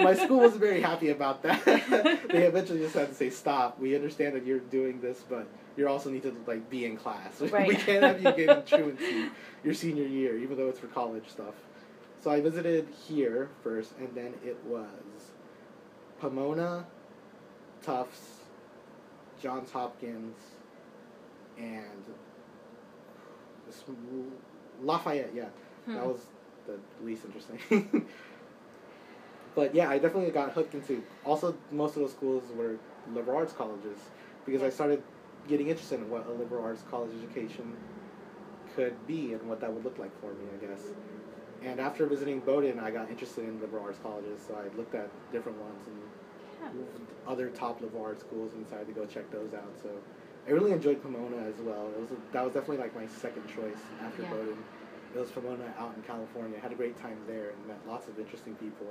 My 0.04 0.14
school 0.14 0.40
was 0.42 0.58
very 0.58 0.82
happy 0.82 1.10
about 1.10 1.42
that. 1.44 1.64
they 2.30 2.44
eventually 2.44 2.80
just 2.80 2.94
had 2.96 3.08
to 3.08 3.16
say, 3.16 3.30
"Stop. 3.30 3.80
We 3.80 3.96
understand 3.96 4.36
that 4.36 4.46
you're 4.46 4.60
doing 4.60 5.00
this, 5.00 5.24
but 5.30 5.48
you 5.78 5.88
also 5.88 6.10
need 6.10 6.24
to 6.24 6.36
like 6.46 6.70
be 6.70 6.84
in 6.86 6.98
class. 6.98 7.40
Right. 7.40 7.66
we 7.68 7.76
can't 7.76 8.04
have 8.04 8.22
you 8.22 8.32
getting 8.46 8.64
truancy 8.66 9.30
your 9.64 9.74
senior 9.74 10.06
year, 10.06 10.38
even 10.38 10.58
though 10.58 10.68
it's 10.68 10.80
for 10.80 10.88
college 10.88 11.30
stuff." 11.30 11.54
So 12.22 12.30
I 12.30 12.40
visited 12.40 12.88
here 13.08 13.50
first, 13.64 13.94
and 13.98 14.10
then 14.14 14.34
it 14.46 14.58
was 14.68 15.32
Pomona, 16.20 16.86
Tufts, 17.82 18.42
Johns 19.42 19.72
Hopkins, 19.72 20.38
and 21.58 22.04
Lafayette. 24.84 25.32
Yeah, 25.34 25.46
Hmm. 25.86 25.96
that 25.96 26.06
was 26.06 26.20
the 26.68 26.78
least 27.04 27.26
interesting. 27.26 28.06
but 29.56 29.74
yeah, 29.74 29.90
I 29.90 29.98
definitely 29.98 30.30
got 30.30 30.52
hooked 30.52 30.76
into. 30.76 31.04
Also, 31.26 31.56
most 31.72 31.96
of 31.96 32.04
those 32.04 32.12
schools 32.12 32.44
were 32.56 32.78
liberal 33.16 33.38
arts 33.38 33.54
colleges 33.54 33.98
because 34.46 34.62
I 34.62 34.70
started 34.70 35.02
getting 35.48 35.70
interested 35.70 36.00
in 36.00 36.10
what 36.10 36.28
a 36.28 36.32
liberal 36.32 36.64
arts 36.64 36.84
college 36.92 37.10
education 37.24 37.76
could 38.76 38.96
be 39.08 39.34
and 39.34 39.50
what 39.50 39.60
that 39.62 39.74
would 39.74 39.84
look 39.84 39.98
like 39.98 40.12
for 40.22 40.28
me, 40.34 40.46
I 40.56 40.66
guess. 40.68 40.82
And 41.64 41.80
after 41.80 42.06
visiting 42.08 42.40
Bowdoin, 42.40 42.80
I 42.80 42.90
got 42.90 43.10
interested 43.10 43.46
in 43.46 43.62
liberal 43.62 43.84
arts 43.84 44.00
colleges, 44.02 44.42
so 44.48 44.56
I 44.56 44.76
looked 44.76 44.96
at 44.96 45.10
different 45.32 45.58
ones 45.60 45.88
and 45.88 45.98
Yeah. 46.62 46.70
other 47.28 47.50
top 47.50 47.82
liberal 47.82 48.04
arts 48.04 48.22
schools 48.22 48.54
and 48.54 48.64
decided 48.64 48.88
to 48.88 48.94
go 48.94 49.06
check 49.06 49.30
those 49.32 49.54
out. 49.54 49.72
So 49.82 49.90
I 50.48 50.52
really 50.52 50.72
enjoyed 50.72 51.02
Pomona 51.02 51.38
as 51.38 51.60
well. 51.62 51.88
It 51.96 52.00
was 52.02 52.10
that 52.32 52.44
was 52.44 52.54
definitely 52.54 52.78
like 52.78 52.96
my 52.96 53.06
second 53.08 53.48
choice 53.48 53.82
after 54.02 54.24
Yeah. 54.24 54.30
Bowdoin. 54.32 54.58
It 55.14 55.20
was 55.20 55.30
Pomona 55.32 55.74
out 55.78 55.94
in 55.96 56.02
California. 56.04 56.58
I 56.58 56.62
had 56.62 56.72
a 56.72 56.76
great 56.76 56.98
time 56.98 57.18
there 57.28 57.50
and 57.50 57.68
met 57.68 57.78
lots 57.88 58.08
of 58.08 58.18
interesting 58.18 58.56
people. 58.56 58.88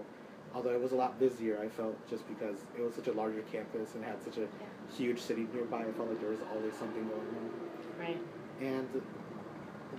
Although 0.54 0.70
it 0.72 0.80
was 0.80 0.92
a 0.92 0.96
lot 0.96 1.18
busier, 1.18 1.58
I 1.60 1.68
felt 1.68 1.96
just 2.08 2.26
because 2.28 2.56
it 2.76 2.82
was 2.82 2.94
such 2.94 3.06
a 3.06 3.12
larger 3.12 3.42
campus 3.52 3.94
and 3.94 4.04
had 4.04 4.20
such 4.22 4.36
a 4.36 4.46
huge 4.92 5.20
city 5.20 5.46
nearby. 5.54 5.80
I 5.82 5.92
felt 5.92 6.08
like 6.08 6.20
there 6.20 6.30
was 6.30 6.42
always 6.54 6.74
something 6.74 7.06
going 7.08 7.20
on. 7.38 7.50
Right. 7.98 8.18
And 8.60 8.88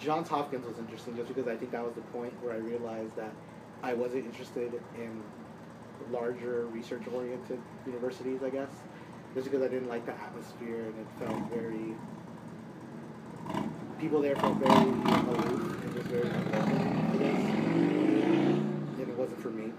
Johns 0.01 0.27
Hopkins 0.29 0.65
was 0.65 0.79
interesting 0.79 1.15
just 1.15 1.27
because 1.27 1.48
I 1.48 1.55
think 1.55 1.72
that 1.72 1.84
was 1.84 1.93
the 1.93 2.01
point 2.01 2.34
where 2.43 2.53
I 2.53 2.58
realized 2.58 3.15
that 3.15 3.31
I 3.84 3.93
wasn't 3.93 4.25
interested 4.25 4.74
in 4.98 5.22
larger 6.12 6.65
research 6.67 7.03
oriented 7.13 7.62
universities, 7.86 8.41
I 8.43 8.50
guess. 8.50 8.72
Just 9.36 9.46
because 9.46 9.62
I 9.62 9.67
didn't 9.67 9.88
like 9.88 10.05
the 10.08 10.13
atmosphere 10.13 10.86
and 10.86 10.96
it 11.00 11.08
felt 11.20 11.39
very 11.51 11.93
people 14.00 14.20
there 14.22 14.36
felt 14.38 14.58
very 14.58 14.74
aloof 14.74 15.84
and 15.84 15.93
just 15.93 16.08
very 16.08 16.27
unwelcoming, 16.27 17.12
I 17.13 17.17
guess. 17.17 17.43
And 19.00 19.08
it 19.08 19.15
wasn't 19.15 19.39
for 19.41 19.51
me. 19.51 19.72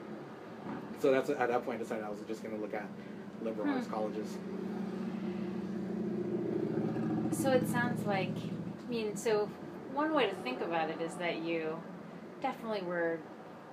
So 1.00 1.10
that's 1.10 1.30
at 1.30 1.48
that 1.48 1.64
point 1.64 1.80
I 1.80 1.82
decided 1.82 2.04
I 2.04 2.08
was 2.10 2.20
just 2.28 2.44
gonna 2.44 2.56
look 2.58 2.74
at 2.74 2.86
liberal 3.42 3.68
arts 3.68 3.88
Hmm. 3.88 3.92
colleges. 3.92 4.38
So 7.32 7.50
it 7.50 7.68
sounds 7.68 8.06
like, 8.06 8.30
I 8.36 8.88
mean, 8.90 9.16
so 9.16 9.48
one 9.94 10.14
way 10.14 10.28
to 10.28 10.34
think 10.36 10.60
about 10.60 10.90
it 10.90 11.00
is 11.00 11.14
that 11.16 11.38
you 11.42 11.80
definitely 12.40 12.82
were 12.82 13.18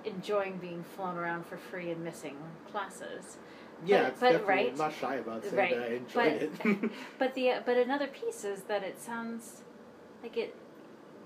enjoying 0.04 0.56
being 0.58 0.84
flown 0.96 1.16
around 1.16 1.46
for 1.46 1.56
free 1.56 1.90
and 1.90 2.02
missing 2.02 2.36
classes. 2.70 3.38
Yeah, 3.84 4.02
But- 4.02 4.32
it's 4.32 4.38
but, 4.40 4.46
right. 4.46 4.70
I'm 4.70 4.76
not 4.78 4.92
shy 4.92 5.16
about 5.16 5.42
saying 5.42 5.56
Right, 5.56 5.74
that 5.76 5.88
I 5.90 5.94
enjoyed 5.94 6.52
it. 6.84 6.90
But 7.18 7.34
the 7.34 7.54
but 7.64 7.76
another 7.76 8.06
piece 8.08 8.44
is 8.44 8.62
that 8.64 8.82
it 8.82 9.00
sounds 9.00 9.62
like 10.22 10.36
it 10.36 10.54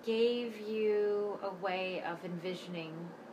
gave 0.04 0.60
you 0.60 1.38
a 1.42 1.50
way 1.64 2.02
of 2.08 2.24
envisioning 2.24 2.92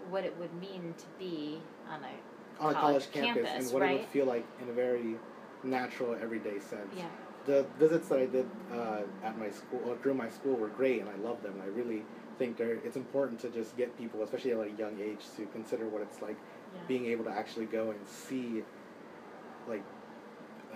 what 0.09 0.23
it 0.23 0.35
would 0.39 0.53
mean 0.59 0.95
to 0.97 1.05
be 1.19 1.61
on 1.89 1.99
a 2.03 2.63
on 2.63 2.71
a 2.71 2.73
college 2.73 3.11
college 3.11 3.11
campus 3.11 3.49
campus, 3.49 3.65
and 3.65 3.73
what 3.73 3.83
it 3.89 3.99
would 3.99 4.07
feel 4.07 4.25
like 4.25 4.45
in 4.61 4.69
a 4.69 4.73
very 4.73 5.15
natural, 5.63 6.15
everyday 6.21 6.59
sense. 6.59 6.93
yeah 6.95 7.05
The 7.45 7.65
visits 7.79 8.09
that 8.09 8.19
I 8.19 8.25
did 8.27 8.47
uh, 8.71 9.01
at 9.23 9.37
my 9.37 9.49
school, 9.49 9.81
or 9.87 9.97
through 9.97 10.13
my 10.13 10.29
school, 10.29 10.55
were 10.55 10.67
great, 10.67 11.01
and 11.01 11.09
I 11.09 11.15
love 11.27 11.41
them. 11.41 11.55
I 11.63 11.67
really 11.67 12.03
think 12.37 12.57
they're, 12.57 12.75
it's 12.85 12.95
important 12.95 13.39
to 13.41 13.49
just 13.49 13.75
get 13.77 13.97
people, 13.97 14.23
especially 14.23 14.51
at 14.51 14.59
a 14.59 14.71
young 14.71 14.99
age, 15.01 15.19
to 15.37 15.45
consider 15.47 15.87
what 15.87 16.01
it's 16.01 16.21
like 16.21 16.37
yeah 16.37 16.79
being 16.87 17.05
able 17.07 17.25
to 17.25 17.31
actually 17.31 17.65
go 17.65 17.91
and 17.91 17.99
see, 18.07 18.63
like, 19.67 19.83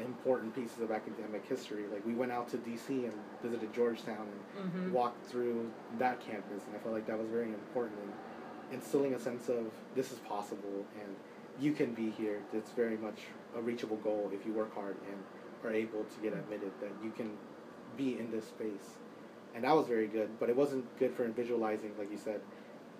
important 0.03 0.53
pieces 0.53 0.81
of 0.81 0.91
academic 0.91 1.45
history. 1.47 1.85
Like, 1.91 2.05
we 2.05 2.13
went 2.13 2.31
out 2.31 2.49
to 2.49 2.57
D.C. 2.57 3.05
and 3.05 3.13
visited 3.41 3.73
Georgetown 3.73 4.27
and 4.57 4.65
mm-hmm. 4.65 4.91
walked 4.91 5.25
through 5.25 5.71
that 5.99 6.19
campus, 6.19 6.63
and 6.67 6.75
I 6.75 6.79
felt 6.79 6.93
like 6.93 7.07
that 7.07 7.17
was 7.17 7.29
very 7.29 7.47
important 7.47 7.99
in 8.03 8.11
instilling 8.71 9.13
a 9.13 9.19
sense 9.19 9.49
of 9.49 9.65
this 9.95 10.11
is 10.11 10.19
possible 10.19 10.85
and 10.95 11.15
you 11.59 11.71
can 11.71 11.93
be 11.93 12.09
here. 12.09 12.41
It's 12.53 12.71
very 12.71 12.97
much 12.97 13.19
a 13.55 13.61
reachable 13.61 13.97
goal 13.97 14.31
if 14.33 14.45
you 14.45 14.53
work 14.53 14.73
hard 14.73 14.97
and 15.09 15.23
are 15.65 15.73
able 15.73 16.03
to 16.03 16.19
get 16.21 16.33
admitted 16.33 16.71
that 16.81 16.91
you 17.03 17.11
can 17.11 17.31
be 17.97 18.17
in 18.19 18.31
this 18.31 18.47
space. 18.47 18.99
And 19.53 19.63
that 19.63 19.75
was 19.75 19.87
very 19.87 20.07
good, 20.07 20.29
but 20.39 20.49
it 20.49 20.55
wasn't 20.55 20.85
good 20.99 21.13
for 21.13 21.27
visualizing, 21.29 21.91
like 21.97 22.11
you 22.11 22.17
said, 22.17 22.41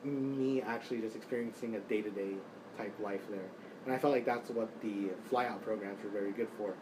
me 0.04 0.62
actually 0.62 1.02
just 1.02 1.16
experiencing 1.16 1.76
a 1.76 1.80
day 1.82 2.02
to 2.02 2.10
day 2.10 2.34
type 2.78 2.94
life 3.00 3.22
there. 3.30 3.50
And 3.86 3.94
I 3.94 3.98
felt 3.98 4.14
like 4.14 4.26
that's 4.26 4.50
what 4.50 4.70
the 4.82 5.10
flyout 5.32 5.62
programs 5.62 6.04
were 6.04 6.10
very 6.10 6.32
good 6.32 6.48
for. 6.58 6.74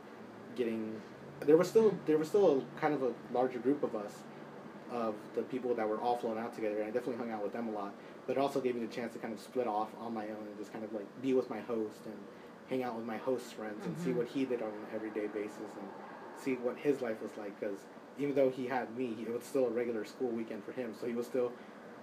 Getting 0.55 1.01
there 1.41 1.57
was 1.57 1.67
still 1.67 1.97
there 2.05 2.17
was 2.17 2.27
still 2.27 2.59
a 2.59 2.79
kind 2.79 2.93
of 2.93 3.03
a 3.03 3.13
larger 3.33 3.59
group 3.59 3.83
of 3.83 3.95
us 3.95 4.13
of 4.91 5.15
the 5.35 5.41
people 5.41 5.73
that 5.73 5.87
were 5.87 5.99
all 5.99 6.17
flown 6.17 6.37
out 6.37 6.53
together 6.53 6.77
and 6.77 6.85
I 6.85 6.91
definitely 6.91 7.17
hung 7.17 7.31
out 7.31 7.43
with 7.43 7.53
them 7.53 7.67
a 7.67 7.71
lot. 7.71 7.93
But 8.27 8.37
it 8.37 8.39
also 8.39 8.61
gave 8.61 8.75
me 8.75 8.85
the 8.85 8.93
chance 8.93 9.13
to 9.13 9.19
kind 9.19 9.33
of 9.33 9.39
split 9.39 9.67
off 9.67 9.89
on 9.99 10.13
my 10.13 10.23
own 10.23 10.47
and 10.47 10.57
just 10.57 10.71
kind 10.71 10.85
of 10.85 10.93
like 10.93 11.05
be 11.21 11.33
with 11.33 11.49
my 11.49 11.59
host 11.61 12.05
and 12.05 12.15
hang 12.69 12.83
out 12.83 12.95
with 12.95 13.05
my 13.05 13.17
host's 13.17 13.51
friends 13.51 13.85
and 13.85 13.97
see 13.99 14.11
Mhm. 14.11 14.15
what 14.15 14.27
he 14.27 14.45
did 14.45 14.61
on 14.61 14.69
an 14.69 14.87
everyday 14.93 15.27
basis 15.27 15.69
and 15.77 15.87
see 16.43 16.55
what 16.55 16.77
his 16.77 17.01
life 17.01 17.21
was 17.21 17.35
like 17.37 17.57
because 17.59 17.77
even 18.17 18.35
though 18.35 18.49
he 18.49 18.67
had 18.67 18.95
me, 18.95 19.25
it 19.27 19.31
was 19.33 19.43
still 19.43 19.65
a 19.65 19.69
regular 19.71 20.05
school 20.05 20.29
weekend 20.31 20.63
for 20.63 20.71
him. 20.71 20.93
So 20.93 21.07
he 21.07 21.13
was 21.13 21.25
still 21.25 21.51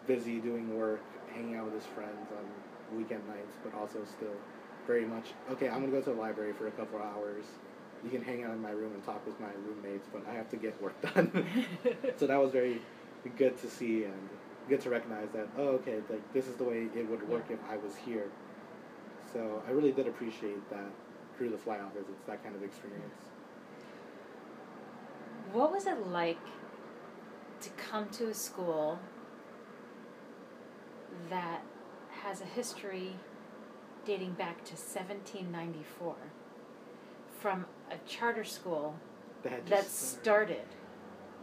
busy 0.06 0.40
doing 0.40 0.74
work, 0.76 1.00
hanging 1.34 1.54
out 1.54 1.66
with 1.66 1.74
his 1.74 1.86
friends 1.86 2.30
on 2.32 2.44
weekend 2.96 3.26
nights, 3.28 3.54
but 3.62 3.74
also 3.74 4.04
still 4.04 4.36
very 4.86 5.04
much 5.04 5.32
okay. 5.52 5.68
I'm 5.68 5.80
gonna 5.80 5.92
go 5.92 6.00
to 6.00 6.10
the 6.10 6.16
library 6.20 6.52
for 6.52 6.66
a 6.66 6.72
couple 6.72 6.98
of 6.98 7.04
hours. 7.04 7.44
You 8.02 8.10
can 8.10 8.22
hang 8.22 8.42
out 8.44 8.52
in 8.54 8.60
my 8.62 8.70
room 8.70 8.92
and 8.94 9.04
talk 9.04 9.24
with 9.26 9.38
my 9.38 9.52
roommates, 9.66 10.08
but 10.12 10.22
I 10.26 10.32
have 10.34 10.48
to 10.50 10.56
get 10.56 10.80
work 10.82 11.00
done. 11.14 11.30
so 12.16 12.26
that 12.26 12.40
was 12.40 12.50
very 12.50 12.80
good 13.36 13.56
to 13.58 13.68
see 13.68 14.04
and 14.04 14.28
good 14.68 14.80
to 14.80 14.90
recognize 14.90 15.28
that 15.32 15.48
oh 15.58 15.68
okay 15.78 15.96
like 16.08 16.22
this 16.32 16.46
is 16.46 16.56
the 16.56 16.64
way 16.64 16.88
it 16.94 17.08
would 17.08 17.22
work 17.28 17.44
if 17.50 17.58
I 17.70 17.76
was 17.76 17.94
here. 17.96 18.30
So 19.32 19.62
I 19.66 19.70
really 19.70 19.92
did 19.92 20.06
appreciate 20.06 20.68
that 20.70 20.90
through 21.36 21.50
the 21.50 21.56
flyout 21.56 21.92
visits, 21.92 22.22
that 22.26 22.42
kind 22.42 22.54
of 22.54 22.62
experience. 22.62 23.14
What 25.52 25.72
was 25.72 25.86
it 25.86 26.06
like 26.06 26.38
to 27.60 27.70
come 27.70 28.08
to 28.10 28.28
a 28.28 28.34
school 28.34 28.98
that 31.28 31.62
has 32.22 32.40
a 32.40 32.44
history 32.44 33.16
dating 34.04 34.32
back 34.32 34.64
to 34.64 34.72
1794 34.72 36.14
from 37.40 37.66
a 37.90 37.96
charter 38.08 38.44
school 38.44 38.94
That 39.42 39.66
that 39.66 39.82
just 39.84 40.20
started 40.20 40.66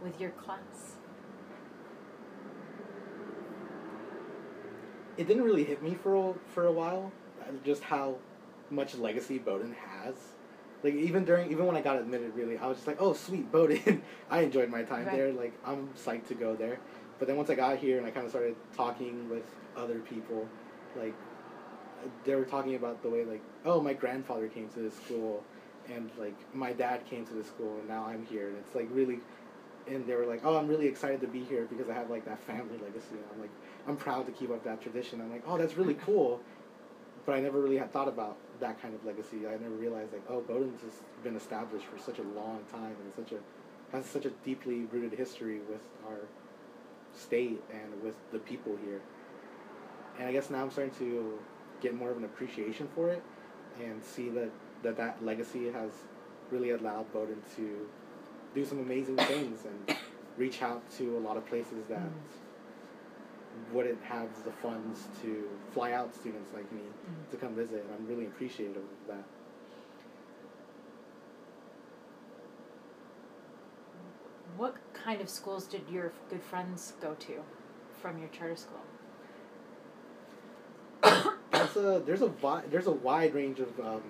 with 0.02 0.20
your 0.20 0.30
class? 0.30 0.96
it 5.18 5.26
didn't 5.26 5.42
really 5.42 5.64
hit 5.64 5.82
me 5.82 5.94
for 6.00 6.30
a, 6.30 6.34
for 6.54 6.66
a 6.66 6.72
while, 6.72 7.12
just 7.64 7.82
how 7.82 8.16
much 8.70 8.96
legacy 8.96 9.38
Bowdoin 9.38 9.74
has. 9.74 10.14
Like 10.82 10.94
even 10.94 11.24
during 11.24 11.50
even 11.50 11.66
when 11.66 11.76
I 11.76 11.80
got 11.80 11.98
admitted, 11.98 12.34
really, 12.34 12.56
I 12.58 12.66
was 12.66 12.76
just 12.78 12.86
like, 12.86 13.00
oh 13.00 13.12
sweet 13.12 13.50
Bowdoin, 13.50 14.02
I 14.30 14.40
enjoyed 14.40 14.70
my 14.70 14.82
time 14.82 15.06
Right. 15.06 15.16
there. 15.16 15.32
Like 15.32 15.52
I'm 15.64 15.88
psyched 16.04 16.28
to 16.28 16.34
go 16.34 16.54
there. 16.54 16.78
But 17.18 17.26
then 17.26 17.36
once 17.36 17.50
I 17.50 17.54
got 17.56 17.78
here 17.78 17.98
and 17.98 18.06
I 18.06 18.10
kind 18.10 18.24
of 18.24 18.30
started 18.30 18.54
talking 18.76 19.28
with 19.28 19.42
other 19.76 19.98
people, 19.98 20.46
like 20.96 21.14
they 22.24 22.34
were 22.36 22.44
talking 22.44 22.76
about 22.76 23.02
the 23.02 23.08
way 23.08 23.24
like, 23.24 23.42
oh 23.64 23.80
my 23.80 23.92
grandfather 23.92 24.46
came 24.46 24.68
to 24.68 24.80
this 24.80 24.94
school, 24.94 25.42
and 25.92 26.10
like 26.18 26.36
my 26.54 26.72
dad 26.72 27.04
came 27.06 27.26
to 27.26 27.34
this 27.34 27.48
school, 27.48 27.78
and 27.78 27.88
now 27.88 28.04
I'm 28.06 28.24
here, 28.26 28.48
and 28.48 28.56
it's 28.58 28.74
like 28.74 28.88
really. 28.92 29.18
And 29.90 30.06
they 30.06 30.14
were 30.14 30.26
like, 30.26 30.42
"Oh, 30.44 30.58
I'm 30.58 30.68
really 30.68 30.86
excited 30.86 31.22
to 31.22 31.26
be 31.26 31.42
here 31.42 31.64
because 31.64 31.88
I 31.88 31.94
have 31.94 32.10
like 32.10 32.26
that 32.26 32.38
family 32.40 32.76
legacy." 32.76 33.12
And 33.12 33.24
I'm 33.32 33.40
like, 33.40 33.48
I'm 33.86 33.96
proud 33.96 34.26
to 34.26 34.32
keep 34.32 34.50
up 34.50 34.62
that 34.64 34.82
tradition. 34.82 35.18
I'm 35.22 35.32
like, 35.32 35.44
oh, 35.46 35.56
that's 35.56 35.78
really 35.78 35.94
cool. 35.94 36.42
But 37.28 37.36
I 37.36 37.40
never 37.40 37.60
really 37.60 37.76
had 37.76 37.92
thought 37.92 38.08
about 38.08 38.38
that 38.58 38.80
kind 38.80 38.94
of 38.94 39.04
legacy. 39.04 39.46
I 39.46 39.50
never 39.50 39.74
realized 39.74 40.14
like, 40.14 40.22
oh, 40.30 40.40
Bowdoin's 40.40 40.80
just 40.80 41.02
been 41.22 41.36
established 41.36 41.84
for 41.84 41.98
such 41.98 42.18
a 42.18 42.22
long 42.22 42.60
time 42.72 42.96
and 43.04 43.12
such 43.14 43.32
a 43.32 43.40
has 43.94 44.06
such 44.06 44.24
a 44.24 44.30
deeply 44.46 44.86
rooted 44.90 45.12
history 45.12 45.60
with 45.68 45.82
our 46.06 46.20
state 47.14 47.62
and 47.70 48.02
with 48.02 48.14
the 48.32 48.38
people 48.38 48.78
here. 48.82 49.02
And 50.18 50.26
I 50.26 50.32
guess 50.32 50.48
now 50.48 50.62
I'm 50.62 50.70
starting 50.70 50.94
to 51.00 51.38
get 51.82 51.94
more 51.94 52.10
of 52.10 52.16
an 52.16 52.24
appreciation 52.24 52.88
for 52.94 53.10
it 53.10 53.22
and 53.78 54.02
see 54.02 54.30
that 54.30 54.50
that, 54.82 54.96
that 54.96 55.22
legacy 55.22 55.70
has 55.70 55.90
really 56.50 56.70
allowed 56.70 57.12
Bowdoin 57.12 57.42
to 57.56 57.86
do 58.54 58.64
some 58.64 58.78
amazing 58.78 59.16
things 59.16 59.66
and 59.66 59.98
reach 60.38 60.62
out 60.62 60.80
to 60.92 61.18
a 61.18 61.20
lot 61.20 61.36
of 61.36 61.44
places 61.44 61.84
that 61.90 61.98
Mm. 61.98 62.47
Wouldn't 63.72 64.02
have 64.02 64.28
the 64.44 64.52
funds 64.52 65.08
to 65.22 65.48
fly 65.72 65.92
out 65.92 66.14
students 66.14 66.52
like 66.54 66.70
me 66.72 66.80
Mm. 66.80 67.30
to 67.30 67.36
come 67.36 67.54
visit. 67.54 67.84
And 67.84 67.94
I'm 67.94 68.06
really 68.06 68.26
appreciative 68.26 68.76
of 68.76 69.06
that. 69.08 69.24
What 74.56 74.74
kind 74.92 75.20
of 75.20 75.28
schools 75.28 75.66
did 75.66 75.82
your 75.90 76.12
good 76.30 76.42
friends 76.42 76.94
go 77.00 77.14
to 77.14 77.34
from 78.00 78.18
your 78.18 78.28
charter 78.28 78.56
school? 78.56 78.80
That's 81.52 81.76
a 81.76 82.02
there's 82.04 82.22
a 82.22 82.30
there's 82.70 82.86
a 82.86 82.92
wide 82.92 83.34
range 83.34 83.60
of 83.60 83.78
um, 83.80 84.02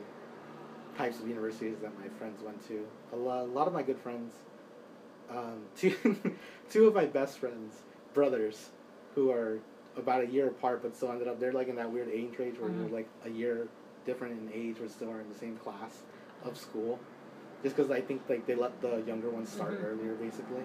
types 0.96 1.18
of 1.20 1.28
universities 1.28 1.76
that 1.82 1.92
my 1.98 2.08
friends 2.18 2.42
went 2.42 2.66
to. 2.68 2.86
A 3.12 3.16
lot, 3.16 3.42
a 3.42 3.44
lot 3.44 3.66
of 3.66 3.72
my 3.74 3.82
good 3.82 3.98
friends, 3.98 4.32
um, 5.30 5.62
two 5.76 5.94
two 6.70 6.88
of 6.88 6.94
my 6.94 7.04
best 7.06 7.38
friends, 7.38 7.82
brothers, 8.14 8.70
who 9.18 9.32
are 9.32 9.58
about 9.96 10.22
a 10.22 10.26
year 10.26 10.46
apart 10.46 10.80
but 10.82 10.94
still 10.94 11.10
ended 11.10 11.26
up 11.26 11.40
they're 11.40 11.52
like 11.52 11.66
in 11.68 11.74
that 11.74 11.90
weird 11.90 12.08
age 12.08 12.38
range 12.38 12.56
where 12.60 12.70
Mhm. 12.70 12.78
you're 12.88 12.98
like 13.00 13.08
a 13.24 13.30
year 13.30 13.66
different 14.06 14.32
in 14.40 14.48
age 14.54 14.76
but 14.80 14.90
still 14.90 15.10
are 15.10 15.20
in 15.20 15.28
the 15.28 15.38
same 15.38 15.56
class 15.56 16.02
of 16.44 16.56
school. 16.56 17.00
Just 17.64 17.74
because 17.76 17.90
I 17.90 18.00
think 18.00 18.22
like 18.28 18.46
they 18.46 18.54
let 18.54 18.80
the 18.80 19.02
younger 19.10 19.28
ones 19.28 19.48
start 19.50 19.72
Mhm. 19.72 19.84
earlier, 19.90 20.14
basically. 20.14 20.62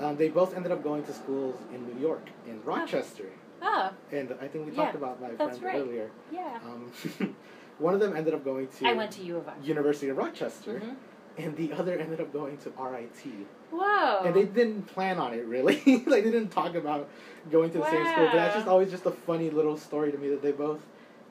Um, 0.00 0.16
they 0.16 0.30
both 0.30 0.56
ended 0.56 0.72
up 0.72 0.82
going 0.82 1.02
to 1.04 1.12
schools 1.12 1.56
in 1.74 1.84
New 1.86 2.00
York, 2.00 2.26
in 2.46 2.64
Rochester, 2.64 3.30
Oh, 3.62 3.90
and 4.10 4.34
I 4.40 4.48
think 4.48 4.66
we 4.66 4.72
Yeah, 4.72 4.84
talked 4.84 4.96
about 4.96 5.20
my 5.20 5.30
that's 5.32 5.58
friend 5.58 5.62
right. 5.74 5.82
earlier. 5.82 6.10
yeah. 6.30 6.58
Um, 6.64 6.90
one 7.78 7.92
of 7.94 8.00
them 8.00 8.16
ended 8.16 8.32
up 8.34 8.42
going 8.44 8.68
to 8.78 8.86
I 8.86 8.94
went 8.94 9.12
to 9.12 9.22
U 9.22 9.36
of 9.36 9.46
I. 9.48 9.54
University 9.62 10.08
of 10.08 10.16
Rochester, 10.16 10.80
Mhm. 10.80 10.96
And 11.36 11.56
the 11.56 11.72
other 11.72 11.98
ended 11.98 12.20
up 12.20 12.32
going 12.32 12.56
to 12.58 12.70
RIT. 12.78 13.32
Wow. 13.72 14.22
And 14.24 14.34
they 14.34 14.44
didn't 14.44 14.82
plan 14.84 15.18
on 15.18 15.34
it 15.34 15.44
really. 15.46 15.76
like 16.06 16.06
they 16.24 16.30
didn't 16.30 16.50
talk 16.50 16.74
about 16.74 17.08
going 17.50 17.70
to 17.72 17.78
the 17.78 17.90
same 17.90 18.06
school. 18.06 18.26
But 18.26 18.34
that's 18.34 18.54
just 18.54 18.66
always 18.68 18.90
just 18.90 19.06
a 19.06 19.10
funny 19.10 19.50
little 19.50 19.76
story 19.76 20.12
to 20.12 20.18
me 20.18 20.28
that 20.30 20.42
they 20.42 20.52
both 20.52 20.80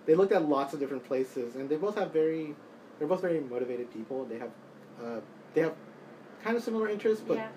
they 0.05 0.15
looked 0.15 0.33
at 0.33 0.47
lots 0.47 0.73
of 0.73 0.79
different 0.81 1.05
places, 1.05 1.55
and 1.55 1.69
they 1.69 1.77
both 1.77 1.95
have 1.97 2.11
very 2.11 2.55
they're 2.99 3.07
both 3.07 3.21
very 3.21 3.39
motivated 3.39 3.91
people. 3.93 4.25
They 4.25 4.37
have 4.39 4.51
uh, 5.03 5.19
they 5.53 5.61
have 5.61 5.73
kind 6.43 6.57
of 6.57 6.63
similar 6.63 6.89
interests, 6.89 7.23
but 7.25 7.37
yeah. 7.37 7.47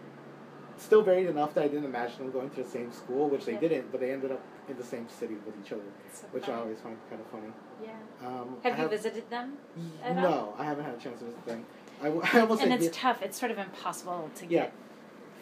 still 0.77 1.03
varied 1.03 1.27
enough 1.27 1.55
that 1.55 1.65
I 1.65 1.69
didn't 1.69 1.85
imagine 1.87 2.19
them 2.19 2.31
going 2.31 2.51
to 2.51 2.63
the 2.63 2.69
same 2.69 2.93
school, 2.93 3.29
which 3.29 3.45
they 3.45 3.55
Yeah. 3.55 3.61
didn't. 3.61 3.91
But 3.91 4.01
they 4.01 4.13
ended 4.13 4.31
up 4.31 4.43
in 4.69 4.77
the 4.77 4.85
same 4.85 5.09
city 5.09 5.35
with 5.45 5.55
each 5.65 5.73
other, 5.73 5.83
so 6.13 6.27
which 6.31 6.49
I 6.49 6.55
always 6.55 6.79
find 6.79 6.97
kind 7.11 7.21
of 7.21 7.27
funny. 7.29 7.53
Yeah. 7.83 8.27
Um, 8.27 8.57
I 8.65 8.69
Have 8.71 8.79
you 8.79 8.89
visited 8.89 9.29
them? 9.29 9.55
At 10.03 10.17
all? 10.17 10.23
No, 10.23 10.55
I 10.59 10.65
haven't 10.65 10.85
had 10.85 10.95
a 10.95 10.99
chance 10.99 11.19
to 11.19 11.25
visit 11.27 11.47
them. 11.47 11.65
I, 12.01 12.05
w- 12.05 12.23
I 12.33 12.41
almost 12.41 12.63
and 12.63 12.73
it's 12.73 12.89
tough. 12.97 13.23
It's 13.23 13.39
sort 13.39 13.51
of 13.51 13.59
impossible 13.59 14.31
to 14.37 14.47
Yeah. 14.47 14.63
get. 14.63 14.73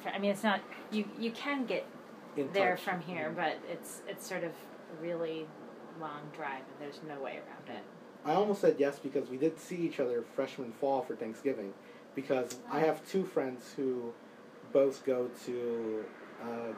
fr- 0.02 0.08
I 0.10 0.18
mean, 0.18 0.30
it's 0.30 0.42
not. 0.42 0.60
You 0.90 1.04
you 1.18 1.30
can 1.30 1.66
get 1.66 1.84
in 2.36 2.50
there 2.52 2.76
touch. 2.76 2.84
from 2.84 3.00
here, 3.00 3.32
but 3.34 3.58
it's 3.70 4.02
it's 4.08 4.26
sort 4.26 4.44
of 4.44 4.50
a 4.52 5.02
really 5.02 5.46
long 6.00 6.20
drive, 6.36 6.60
and 6.60 6.80
there's 6.80 7.00
no 7.08 7.20
way 7.22 7.32
around 7.32 7.76
it. 7.76 7.82
I 8.24 8.32
almost 8.34 8.60
said 8.62 8.76
yes 8.78 8.98
because 8.98 9.28
we 9.28 9.36
did 9.36 9.58
see 9.60 9.76
each 9.76 10.00
other 10.00 10.24
freshman 10.34 10.72
fall 10.72 11.02
for 11.02 11.14
Thanksgiving, 11.14 11.72
because 12.14 12.56
I 12.70 12.82
Oh. 12.82 12.86
have 12.86 13.06
two 13.08 13.24
friends 13.24 13.72
who 13.76 14.12
both 14.72 15.04
go 15.04 15.28
to 15.46 16.04
uh, 16.42 16.72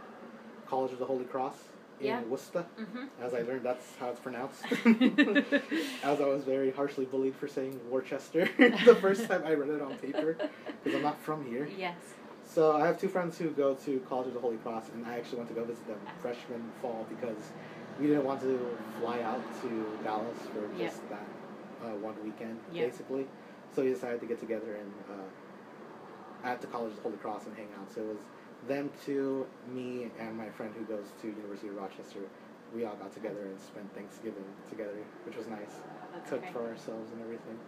College 0.66 0.92
of 0.92 0.98
the 0.98 1.04
Holy 1.06 1.24
Cross 1.24 1.56
in 2.00 2.06
Yeah. 2.06 2.22
Worcester. 2.22 2.66
Mhm. 2.78 3.08
As 3.20 3.32
I 3.34 3.42
learned, 3.42 3.64
that's 3.64 3.96
how 3.96 4.10
it's 4.10 4.20
pronounced. 4.20 4.62
As 6.04 6.20
I 6.20 6.26
was 6.26 6.44
very 6.44 6.70
harshly 6.70 7.04
bullied 7.06 7.34
for 7.36 7.48
saying 7.48 7.80
Worcester 7.90 8.48
the 8.58 8.94
first 9.00 9.26
time 9.28 9.42
I 9.44 9.54
read 9.54 9.70
it 9.70 9.80
on 9.82 9.96
paper, 9.96 10.36
because 10.82 10.94
I'm 10.96 11.02
not 11.02 11.18
from 11.20 11.44
here. 11.44 11.68
yes. 11.76 11.96
So 12.48 12.76
I 12.76 12.86
have 12.86 13.00
two 13.00 13.08
friends 13.08 13.36
who 13.38 13.50
go 13.50 13.74
to 13.74 13.98
College 14.08 14.28
of 14.28 14.34
the 14.34 14.40
Holy 14.40 14.56
Cross, 14.58 14.90
and 14.94 15.04
I 15.04 15.16
actually 15.18 15.38
went 15.38 15.48
to 15.48 15.54
go 15.56 15.64
visit 15.64 15.84
them 15.88 15.98
freshman 16.22 16.70
fall 16.80 17.04
because 17.08 17.42
we 17.98 18.06
didn't 18.06 18.24
want 18.24 18.40
to 18.42 18.78
fly 19.00 19.20
out 19.22 19.42
to 19.62 19.98
Dallas 20.04 20.38
for 20.52 20.62
just 20.78 21.00
that 21.10 21.26
uh, 21.84 21.88
one 21.96 22.14
weekend, 22.24 22.60
Yeah. 22.72 22.84
basically. 22.86 23.26
So 23.74 23.82
we 23.82 23.90
decided 23.90 24.20
to 24.20 24.26
get 24.26 24.38
together 24.38 24.76
and 24.76 24.92
uh, 25.10 26.46
at 26.48 26.60
the 26.60 26.68
College 26.68 26.90
of 26.90 26.96
the 26.96 27.02
Holy 27.02 27.16
Cross 27.16 27.46
and 27.46 27.56
hang 27.56 27.66
out. 27.80 27.92
So 27.92 28.00
it 28.02 28.06
was 28.06 28.18
them 28.68 28.90
two, 29.04 29.46
me, 29.72 30.10
and 30.18 30.36
my 30.36 30.48
friend 30.50 30.72
who 30.76 30.84
goes 30.84 31.06
to 31.22 31.28
University 31.28 31.68
of 31.68 31.76
Rochester. 31.76 32.20
We 32.74 32.84
all 32.84 32.96
got 32.96 33.14
together 33.14 33.42
and 33.46 33.60
spent 33.60 33.94
Thanksgiving 33.94 34.44
together, 34.68 34.96
which 35.24 35.36
was 35.36 35.46
nice 35.46 35.80
That's 36.12 36.30
cooked 36.30 36.52
for 36.52 36.66
ourselves 36.66 37.12
and 37.12 37.22
everything. 37.22 37.58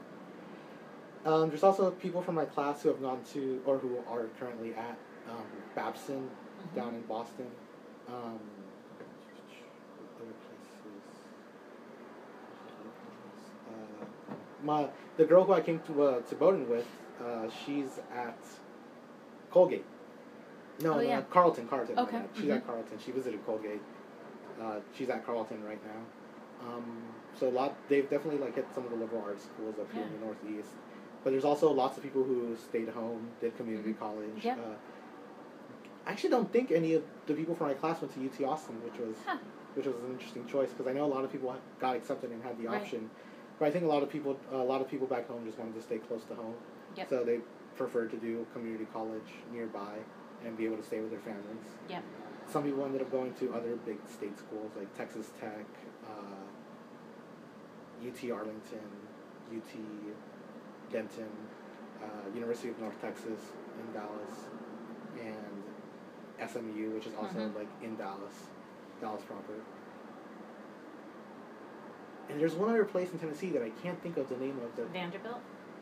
Um, 1.24 1.48
there's 1.50 1.62
also 1.62 1.90
people 1.92 2.20
from 2.22 2.34
my 2.34 2.44
class 2.44 2.82
who 2.82 2.88
have 2.88 3.00
gone 3.00 3.22
to, 3.32 3.60
or 3.64 3.78
who 3.78 3.98
are 4.10 4.24
currently 4.38 4.74
at 4.74 4.96
um, 5.30 5.44
Babson 5.74 6.28
Mhm. 6.28 6.74
down 6.74 6.94
in 6.94 7.02
Boston. 7.02 7.46
Um, 8.08 8.40
other 10.20 10.32
places. 10.46 11.02
Uh, 13.68 14.04
my 14.64 14.88
the 15.16 15.24
girl 15.24 15.44
who 15.44 15.52
I 15.52 15.60
came 15.60 15.80
to 15.80 16.02
uh, 16.02 16.20
to 16.22 16.34
Bowdoin 16.34 16.68
with, 16.68 16.86
uh, 17.24 17.48
she's 17.64 18.00
at 18.12 18.38
Colgate. 19.50 19.84
No, 20.82 20.92
Oh, 20.92 20.96
no, 20.96 21.00
yeah. 21.00 21.22
Carleton, 21.22 21.66
Carleton. 21.68 21.98
Okay, 21.98 22.18
bad. 22.18 22.28
She's 22.34 22.44
mhm. 22.44 22.56
at 22.56 22.66
Carleton. 22.66 22.98
She 23.04 23.10
visited 23.10 23.44
Colgate. 23.44 23.80
Uh, 24.62 24.76
she's 24.96 25.08
at 25.08 25.24
Carleton 25.26 25.62
right 25.64 25.80
now. 25.84 26.68
Um, 26.68 27.02
so 27.38 27.48
a 27.48 27.50
lot. 27.50 27.74
They've 27.88 28.08
definitely 28.08 28.40
like 28.40 28.54
hit 28.54 28.66
some 28.74 28.84
of 28.84 28.90
the 28.90 28.96
liberal 28.96 29.22
arts 29.24 29.44
schools 29.44 29.76
up 29.80 29.92
here 29.92 30.02
in 30.02 30.12
the 30.12 30.24
Northeast. 30.24 30.70
But 31.24 31.30
there's 31.30 31.44
also 31.44 31.70
lots 31.72 31.96
of 31.96 32.02
people 32.02 32.22
who 32.24 32.56
stayed 32.56 32.88
home, 32.88 33.28
did 33.40 33.56
community 33.56 33.92
college. 33.92 34.28
Mm-hmm. 34.30 34.46
Yeah. 34.46 34.54
Uh, 34.54 34.76
I 36.06 36.12
actually 36.12 36.30
don't 36.30 36.50
think 36.52 36.70
any 36.72 36.94
of 36.94 37.02
the 37.26 37.34
people 37.34 37.54
from 37.54 37.68
my 37.68 37.74
class 37.74 38.00
went 38.00 38.14
to 38.14 38.24
UT 38.24 38.48
Austin, 38.50 38.76
which 38.82 38.98
was 38.98 39.16
Huh. 39.26 39.36
which 39.74 39.86
was 39.86 39.94
an 39.96 40.10
interesting 40.12 40.46
choice 40.46 40.70
because 40.70 40.86
I 40.86 40.92
know 40.92 41.04
a 41.04 41.12
lot 41.12 41.24
of 41.24 41.30
people 41.30 41.54
got 41.80 41.96
accepted 41.96 42.30
and 42.30 42.42
had 42.42 42.58
the 42.58 42.66
Right. 42.66 42.80
option. 42.80 43.10
But 43.58 43.66
I 43.66 43.70
think 43.70 43.84
a 43.84 43.88
lot 43.88 44.02
of 44.02 44.08
people 44.10 44.38
a 44.52 44.56
lot 44.56 44.80
of 44.80 44.88
people 44.88 45.06
back 45.06 45.28
home 45.28 45.44
just 45.44 45.58
wanted 45.58 45.74
to 45.74 45.82
stay 45.82 45.98
close 45.98 46.24
to 46.26 46.34
home. 46.34 46.54
Yep. 46.96 47.08
So 47.10 47.24
they 47.24 47.40
preferred 47.76 48.10
to 48.10 48.16
do 48.16 48.46
community 48.52 48.86
college 48.92 49.30
nearby 49.52 49.98
and 50.44 50.56
be 50.56 50.64
able 50.64 50.76
to 50.76 50.82
stay 50.82 51.00
with 51.00 51.10
their 51.10 51.20
families. 51.20 51.66
Yep. 51.88 52.02
Some 52.50 52.64
people 52.64 52.84
ended 52.84 53.02
up 53.02 53.10
going 53.10 53.34
to 53.34 53.52
other 53.54 53.76
big 53.84 53.98
state 54.08 54.38
schools 54.38 54.70
like 54.76 54.94
Texas 54.96 55.30
Tech, 55.40 55.64
uh, 56.08 56.46
UT 58.06 58.30
Arlington, 58.30 58.88
UT 59.54 59.72
Denton, 60.90 61.28
uh, 62.02 62.06
University 62.34 62.68
of 62.70 62.78
North 62.78 62.98
Texas 63.02 63.52
in 63.78 63.92
Dallas, 63.92 64.48
and 65.20 65.62
SMU, 66.48 66.90
which 66.94 67.06
is 67.06 67.14
also 67.14 67.38
Mhm. 67.40 67.54
like 67.56 67.68
in 67.82 67.96
Dallas, 67.96 68.46
Dallas 69.00 69.22
proper. 69.24 69.54
And 72.30 72.40
there's 72.40 72.54
one 72.54 72.68
other 72.68 72.84
place 72.84 73.10
in 73.12 73.18
Tennessee 73.18 73.50
that 73.50 73.62
I 73.62 73.70
can't 73.70 74.00
think 74.02 74.16
of 74.16 74.28
the 74.28 74.36
name 74.36 74.58
of. 74.60 74.74
That 74.76 74.86
Vanderbilt. 74.88 75.40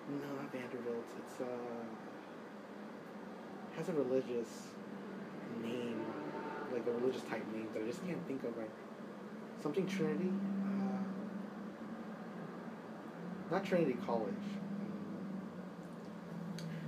no, 0.09 0.41
not 0.41 0.51
Vanderbilt. 0.53 1.05
It's 1.19 1.41
uh 1.41 1.47
has 3.77 3.89
a 3.89 3.93
religious 3.93 4.49
name, 5.63 6.05
like 6.73 6.87
a 6.87 6.91
religious 6.93 7.23
type 7.23 7.45
name 7.53 7.69
that 7.75 7.83
I 7.83 7.87
just 7.87 8.05
can't 8.07 8.25
think 8.27 8.43
of 8.45 8.57
Like 8.57 8.71
Something 9.63 9.87
Trinity. 9.87 10.31
Uh, 10.65 10.99
not 13.51 13.65
Trinity 13.65 13.97
College. 14.07 14.33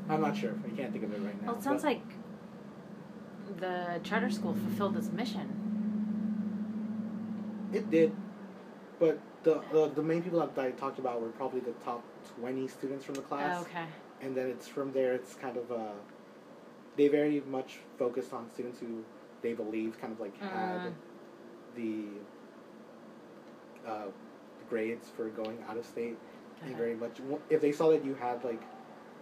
I'm 0.09 0.23
not 0.23 0.37
sure. 0.37 0.55
I 0.65 0.71
can't 0.71 0.91
think 0.93 1.05
of 1.05 1.13
it 1.13 1.21
right 1.21 1.41
now. 1.43 1.49
Well, 1.49 1.59
it 1.59 1.63
sounds 1.63 1.85
like 1.85 2.03
the 3.59 4.01
charter 4.03 4.31
school 4.31 4.55
fulfilled 4.55 4.97
its 4.97 5.11
mission. 5.11 5.55
It 7.73 7.91
did, 7.91 8.13
but 8.99 9.19
the, 9.43 9.61
the 9.71 9.89
the 9.89 10.03
main 10.03 10.23
people 10.23 10.41
that 10.41 10.59
I 10.59 10.71
talked 10.71 10.99
about 10.99 11.21
were 11.21 11.29
probably 11.29 11.61
the 11.61 11.73
top 11.85 12.03
twenty 12.39 12.67
students 12.69 13.05
from 13.05 13.17
the 13.17 13.21
class, 13.21 13.59
Oh, 13.59 13.63
okay. 13.63 13.85
and 14.23 14.35
then 14.35 14.47
it's 14.47 14.67
from 14.67 14.93
there. 14.93 15.13
It's 15.13 15.35
kind 15.35 15.59
of 15.59 15.71
uh, 15.71 15.77
they 16.99 17.09
very 17.09 17.41
much 17.49 17.79
focused 17.99 18.33
on 18.35 18.51
students 18.51 18.79
who 18.81 19.03
they 19.41 19.55
believed 19.55 19.99
kind 20.01 20.13
of 20.13 20.21
like 20.21 20.37
had 20.43 20.81
Mm. 20.83 20.93
the 21.77 22.05
uh, 23.89 24.07
grades 24.69 25.09
for 25.17 25.29
going 25.31 25.57
out 25.69 25.77
of 25.79 25.87
state, 25.87 26.17
and 26.63 26.77
very 26.77 26.95
much 26.97 27.21
if 27.49 27.61
they 27.61 27.73
saw 27.73 27.89
that 27.91 28.05
you 28.05 28.15
had 28.15 28.43
like 28.45 28.61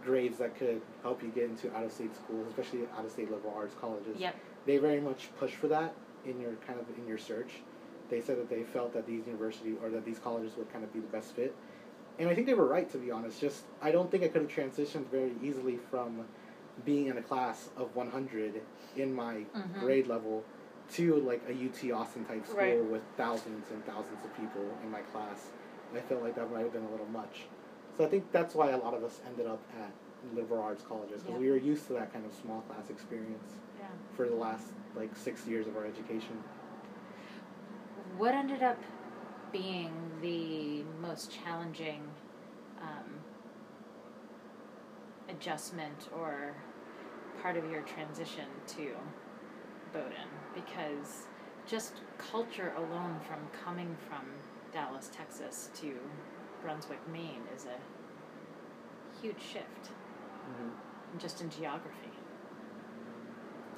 grades 0.02 0.38
that 0.38 0.56
could 0.56 0.80
help 1.02 1.22
you 1.22 1.28
get 1.28 1.44
into 1.44 1.72
out 1.76 1.84
of 1.84 1.92
state 1.92 2.14
schools, 2.16 2.46
especially 2.48 2.80
out 2.98 3.04
of 3.04 3.10
state 3.10 3.30
liberal 3.30 3.52
arts 3.56 3.74
colleges 3.80 4.18
Yep. 4.18 4.34
they 4.64 4.78
very 4.78 5.00
much 5.00 5.28
push 5.38 5.52
for 5.52 5.68
that 5.68 5.94
in 6.24 6.40
your 6.40 6.52
kind 6.66 6.80
of 6.80 6.86
in 6.98 7.06
your 7.06 7.18
search. 7.18 7.52
They 8.08 8.20
said 8.20 8.38
that 8.38 8.48
they 8.48 8.62
felt 8.62 8.92
that 8.94 9.06
these 9.06 9.26
university 9.26 9.74
or 9.82 9.90
that 9.90 10.04
these 10.04 10.18
colleges 10.18 10.56
would 10.56 10.72
kind 10.72 10.82
of 10.84 10.92
be 10.92 11.00
the 11.00 11.08
best 11.08 11.34
fit, 11.36 11.54
and 12.18 12.28
I 12.28 12.34
think 12.34 12.46
they 12.46 12.54
were 12.54 12.66
right 12.66 12.90
to 12.92 12.98
be 12.98 13.10
honest. 13.10 13.40
Just 13.40 13.64
I 13.82 13.90
don't 13.92 14.10
think 14.10 14.24
I 14.24 14.28
could 14.28 14.42
have 14.42 14.50
transitioned 14.50 15.06
very 15.10 15.32
easily 15.42 15.76
from 15.90 16.24
being 16.84 17.06
in 17.06 17.18
a 17.18 17.22
class 17.22 17.70
of 17.76 17.94
100 17.96 18.60
in 18.96 19.14
my 19.14 19.44
Mhm. 19.54 19.80
grade 19.80 20.06
level 20.06 20.44
to 20.92 21.16
like 21.16 21.42
a 21.48 21.52
UT 21.52 21.90
Austin 21.90 22.24
type 22.24 22.46
school 22.46 22.58
Right. 22.58 22.84
with 22.84 23.02
thousands 23.16 23.70
and 23.70 23.84
thousands 23.84 24.24
of 24.24 24.34
people 24.36 24.62
in 24.82 24.90
my 24.90 25.00
class. 25.02 25.50
I 25.94 26.00
felt 26.00 26.22
like 26.22 26.34
that 26.34 26.50
might 26.52 26.60
have 26.60 26.72
been 26.72 26.84
a 26.84 26.90
little 26.90 27.06
much. 27.06 27.46
So 27.96 28.04
I 28.04 28.08
think 28.08 28.30
that's 28.30 28.54
why 28.54 28.70
a 28.70 28.76
lot 28.78 28.94
of 28.94 29.02
us 29.02 29.20
ended 29.26 29.46
up 29.46 29.60
at 29.80 29.90
liberal 30.34 30.62
arts 30.62 30.82
colleges 30.82 31.22
because 31.22 31.34
Yeah. 31.34 31.38
we 31.40 31.50
were 31.50 31.56
used 31.56 31.86
to 31.86 31.94
that 31.94 32.12
kind 32.12 32.26
of 32.26 32.32
small 32.34 32.60
class 32.62 32.90
experience 32.90 33.54
Yeah. 33.78 33.86
for 34.16 34.28
the 34.28 34.34
last 34.34 34.72
like 34.94 35.14
six 35.16 35.46
years 35.46 35.66
of 35.66 35.76
our 35.76 35.84
education. 35.86 36.42
What 38.16 38.34
ended 38.34 38.62
up 38.62 38.78
being 39.52 39.92
the 40.20 40.84
most 41.00 41.30
challenging 41.30 42.02
um, 42.82 43.20
adjustment 45.28 46.08
or 46.14 46.54
part 47.42 47.56
of 47.56 47.70
your 47.70 47.82
transition 47.82 48.44
to 48.68 48.90
Bowdoin? 49.92 50.28
Because 50.54 51.26
just 51.66 51.92
culture 52.18 52.72
alone 52.76 53.16
from 53.26 53.38
coming 53.64 53.96
from 54.08 54.24
Dallas, 54.72 55.10
Texas 55.16 55.70
to 55.80 55.94
Brunswick, 56.62 57.00
Maine 57.12 57.42
is 57.56 57.64
a 57.66 59.22
huge 59.22 59.40
shift 59.40 59.90
just 61.18 61.40
in 61.40 61.48
geography. 61.50 62.10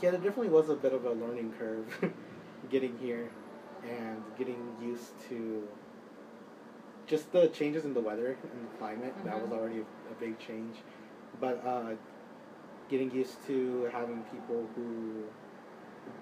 Yeah, 0.01 0.11
there 0.11 0.21
definitely 0.21 0.49
was 0.49 0.69
a 0.69 0.75
bit 0.75 0.93
of 0.93 1.05
a 1.05 1.13
learning 1.13 1.53
curve 1.59 1.85
getting 2.71 2.97
here 2.99 3.29
and 3.83 4.23
getting 4.39 4.59
used 4.83 5.11
to 5.29 5.67
just 7.07 7.33
the 7.33 7.49
changes 7.49 7.85
in 7.85 7.95
the 7.95 8.01
weather 8.01 8.37
and 8.53 8.65
the 8.65 8.79
climate. 8.79 9.15
That 9.25 9.41
was 9.41 9.51
Mhm. 9.51 9.59
already 9.59 9.79
a, 9.79 10.13
a 10.13 10.15
big 10.21 10.39
change. 10.39 10.77
But 11.41 11.65
uh, 11.65 11.95
getting 12.89 13.11
used 13.11 13.45
to 13.47 13.89
having 13.93 14.23
people 14.33 14.67
who 14.75 15.25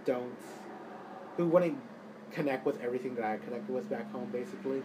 don't, 0.05 0.37
who 1.37 1.47
wouldn't 1.47 1.79
connect 2.33 2.67
with 2.67 2.81
everything 2.81 3.15
that 3.15 3.25
I 3.25 3.37
connected 3.39 3.73
with 3.73 3.89
back 3.89 4.11
home, 4.13 4.29
basically, 4.33 4.83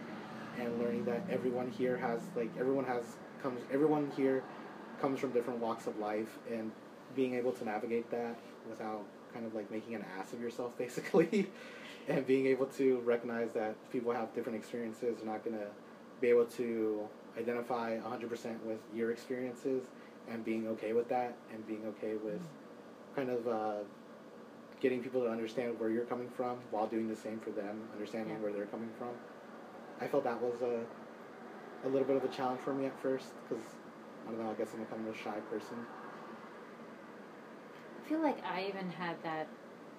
and 0.58 0.78
learning 0.78 1.04
that 1.06 1.22
everyone 1.30 1.70
here 1.70 1.96
has, 1.96 2.20
like, 2.36 2.50
everyone 2.58 2.84
has, 2.84 3.04
comes, 3.42 3.60
everyone 3.72 4.10
here 4.16 4.42
comes 5.00 5.18
from 5.18 5.32
different 5.32 5.60
walks 5.60 5.86
of 5.86 5.98
life, 5.98 6.38
and 6.50 6.70
being 7.14 7.34
able 7.34 7.52
to 7.52 7.64
navigate 7.64 8.10
that 8.10 8.38
without 8.68 9.04
kind 9.32 9.46
of 9.46 9.54
like 9.54 9.70
making 9.70 9.94
an 9.94 10.04
ass 10.18 10.32
of 10.32 10.40
yourself, 10.40 10.76
basically, 10.78 11.50
and 12.08 12.26
being 12.26 12.46
able 12.46 12.66
to 12.66 13.00
recognize 13.00 13.50
that 13.54 13.74
people 13.90 14.12
have 14.12 14.32
different 14.34 14.56
experiences, 14.56 15.18
you're 15.18 15.32
not 15.32 15.44
gonna 15.44 15.66
be 16.20 16.28
able 16.28 16.44
to 16.44 17.08
identify 17.38 17.98
100% 17.98 18.62
with 18.64 18.78
your 18.94 19.10
experiences, 19.10 19.82
and 20.30 20.44
being 20.44 20.66
okay 20.68 20.92
with 20.92 21.08
that, 21.08 21.36
and 21.52 21.66
being 21.66 21.84
okay 21.86 22.14
with 22.16 22.40
kind 23.16 23.30
of 23.30 23.46
uh, 23.48 23.74
getting 24.80 25.02
people 25.02 25.20
to 25.22 25.28
understand 25.28 25.78
where 25.78 25.90
you're 25.90 26.04
coming 26.04 26.28
from 26.36 26.58
while 26.70 26.86
doing 26.86 27.08
the 27.08 27.16
same 27.16 27.38
for 27.40 27.50
them, 27.50 27.80
understanding 27.92 28.34
Yeah. 28.34 28.42
where 28.42 28.52
they're 28.52 28.66
coming 28.66 28.90
from. 28.98 29.10
I 30.00 30.06
felt 30.08 30.24
that 30.24 30.40
was 30.40 30.60
a, 30.62 30.84
a 31.86 31.88
little 31.88 32.06
bit 32.06 32.16
of 32.16 32.24
a 32.24 32.28
challenge 32.28 32.60
for 32.60 32.72
me 32.72 32.86
at 32.86 32.98
first, 33.00 33.26
because 33.48 33.64
I 34.26 34.30
don't 34.30 34.42
know, 34.42 34.50
I 34.50 34.54
guess 34.54 34.68
I'm 34.74 34.82
a 34.82 34.86
kind 34.86 35.06
of 35.06 35.14
a 35.14 35.18
shy 35.18 35.38
person. 35.50 35.76
I 38.04 38.08
feel 38.08 38.20
like 38.20 38.38
I 38.44 38.64
even 38.68 38.90
had 38.90 39.22
that 39.22 39.46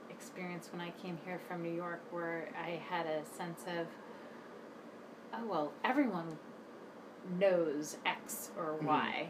experience 0.10 0.70
when 0.72 0.82
I 0.82 0.92
came 1.02 1.18
here 1.26 1.40
from 1.48 1.64
New 1.64 1.74
York 1.74 2.02
where 2.12 2.50
I 2.62 2.82
had 2.90 3.06
a 3.06 3.24
sense 3.38 3.62
of, 3.68 3.88
oh, 5.34 5.46
well, 5.48 5.74
everyone 5.84 6.38
knows 7.40 7.98
X 8.06 8.52
or. 8.58 8.76
Y. 8.82 9.30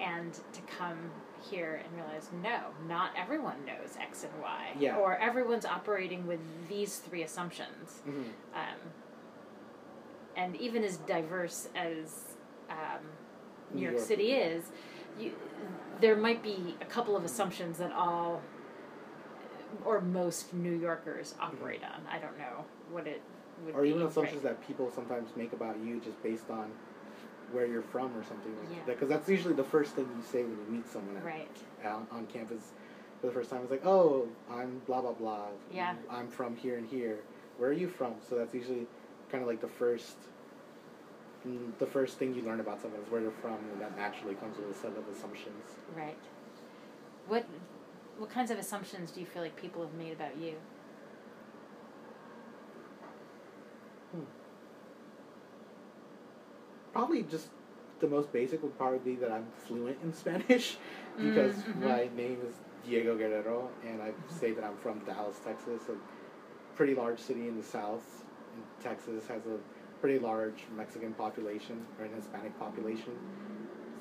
And 0.00 0.32
to 0.32 0.60
come 0.78 1.10
here 1.50 1.82
and 1.84 1.94
realize 1.94 2.30
no, 2.42 2.60
not 2.86 3.10
everyone 3.16 3.64
knows 3.64 3.96
X 4.00 4.24
and 4.24 4.32
Y. 4.40 4.68
Yeah. 4.78 4.96
Or 4.96 5.16
everyone's 5.16 5.64
operating 5.64 6.26
with 6.26 6.40
these 6.68 6.98
three 6.98 7.22
assumptions. 7.22 8.02
Mhm. 8.06 8.24
Um, 8.54 8.78
and 10.36 10.56
even 10.56 10.84
as 10.84 10.98
diverse 10.98 11.68
as 11.74 12.36
um, 12.70 12.76
New, 13.72 13.80
New 13.80 13.82
York, 13.82 13.94
York 13.96 14.06
City 14.06 14.32
is. 14.32 14.64
you, 15.18 15.32
there 16.00 16.16
might 16.16 16.42
be 16.42 16.76
a 16.80 16.84
couple 16.84 17.16
of 17.16 17.24
assumptions 17.24 17.78
that 17.78 17.92
all 17.92 18.40
or 19.84 20.00
most 20.00 20.54
New 20.54 20.72
Yorkers 20.72 21.34
operate 21.40 21.82
on. 21.82 22.02
I 22.10 22.18
don't 22.18 22.38
know 22.38 22.64
what 22.90 23.06
it 23.06 23.20
would 23.64 23.74
or 23.74 23.82
be. 23.82 23.90
even 23.90 24.02
assumptions 24.02 24.44
right. 24.44 24.58
that 24.58 24.66
people 24.66 24.90
sometimes 24.90 25.30
make 25.36 25.52
about 25.52 25.76
you 25.84 26.00
just 26.00 26.22
based 26.22 26.50
on 26.50 26.70
where 27.52 27.66
you're 27.66 27.82
from 27.82 28.16
or 28.16 28.22
something 28.24 28.54
like 28.58 28.70
Yeah. 28.70 28.76
that. 28.86 28.94
Because 28.96 29.08
that's 29.08 29.28
usually 29.28 29.54
the 29.54 29.64
first 29.64 29.94
thing 29.94 30.08
you 30.16 30.22
say 30.22 30.42
when 30.42 30.58
you 30.58 30.66
meet 30.68 30.86
someone 30.88 31.16
at- 31.16 31.24
Right. 31.24 31.56
out 31.84 32.06
on 32.10 32.26
campus 32.26 32.72
for 33.20 33.26
the 33.28 33.32
first 33.32 33.50
time. 33.50 33.62
It's 33.62 33.70
like, 33.70 33.84
oh, 33.86 34.28
I'm 34.50 34.80
blah 34.86 35.00
blah 35.00 35.12
blah. 35.12 35.48
Yeah. 35.70 35.96
I'm 36.10 36.28
from 36.28 36.56
here 36.56 36.76
and 36.76 36.86
here. 36.86 37.18
Where 37.56 37.70
are 37.70 37.72
you 37.74 37.88
from? 37.88 38.14
So 38.28 38.36
that's 38.36 38.54
usually 38.54 38.86
kind 39.30 39.42
of 39.42 39.48
like 39.48 39.60
the 39.60 39.68
first. 39.68 40.16
mm, 41.46 41.76
The 41.78 41.86
first 41.86 42.18
thing 42.18 42.34
you 42.34 42.42
learn 42.42 42.60
about 42.60 42.80
someone 42.82 43.00
is 43.00 43.10
where 43.10 43.20
they're 43.20 43.30
from, 43.30 43.54
and 43.72 43.80
that 43.80 43.96
naturally 43.96 44.34
comes 44.34 44.58
with 44.58 44.70
a 44.70 44.74
set 44.74 44.96
of 44.96 45.08
assumptions. 45.08 45.76
Right. 45.96 46.18
What 47.28 47.44
what 48.18 48.30
kinds 48.30 48.50
of 48.50 48.58
assumptions 48.58 49.12
do 49.12 49.20
you 49.20 49.26
feel 49.26 49.42
like 49.42 49.54
people 49.54 49.80
have 49.82 49.94
made 49.94 50.12
about 50.12 50.36
you? 50.36 50.54
Probably 56.92 57.22
just 57.22 57.48
the 58.00 58.06
most 58.08 58.32
basic 58.32 58.62
would 58.62 58.76
probably 58.78 58.98
be 59.00 59.16
that 59.16 59.30
I'm 59.30 59.46
fluent 59.66 59.98
in 60.02 60.12
Spanish 60.22 60.76
because 61.20 61.54
Mm, 61.54 61.74
mhm. 61.74 61.82
my 61.82 62.08
name 62.16 62.38
is 62.46 62.54
Diego 62.86 63.16
Guerrero 63.16 63.68
and 63.86 64.00
I 64.02 64.12
say 64.28 64.52
that 64.52 64.64
I'm 64.64 64.76
from 64.76 65.00
Dallas, 65.00 65.36
Texas, 65.44 65.82
a 65.88 65.94
pretty 66.76 66.94
large 66.94 67.18
city 67.18 67.48
in 67.48 67.56
the 67.56 67.62
south. 67.62 68.24
And 68.54 68.62
Texas 68.82 69.26
has 69.26 69.42
a 69.46 69.58
pretty 70.00 70.18
large 70.20 70.64
Mexican 70.76 71.12
population 71.14 71.84
or 71.98 72.04
an 72.04 72.12
Hispanic 72.14 72.56
population. 72.58 73.12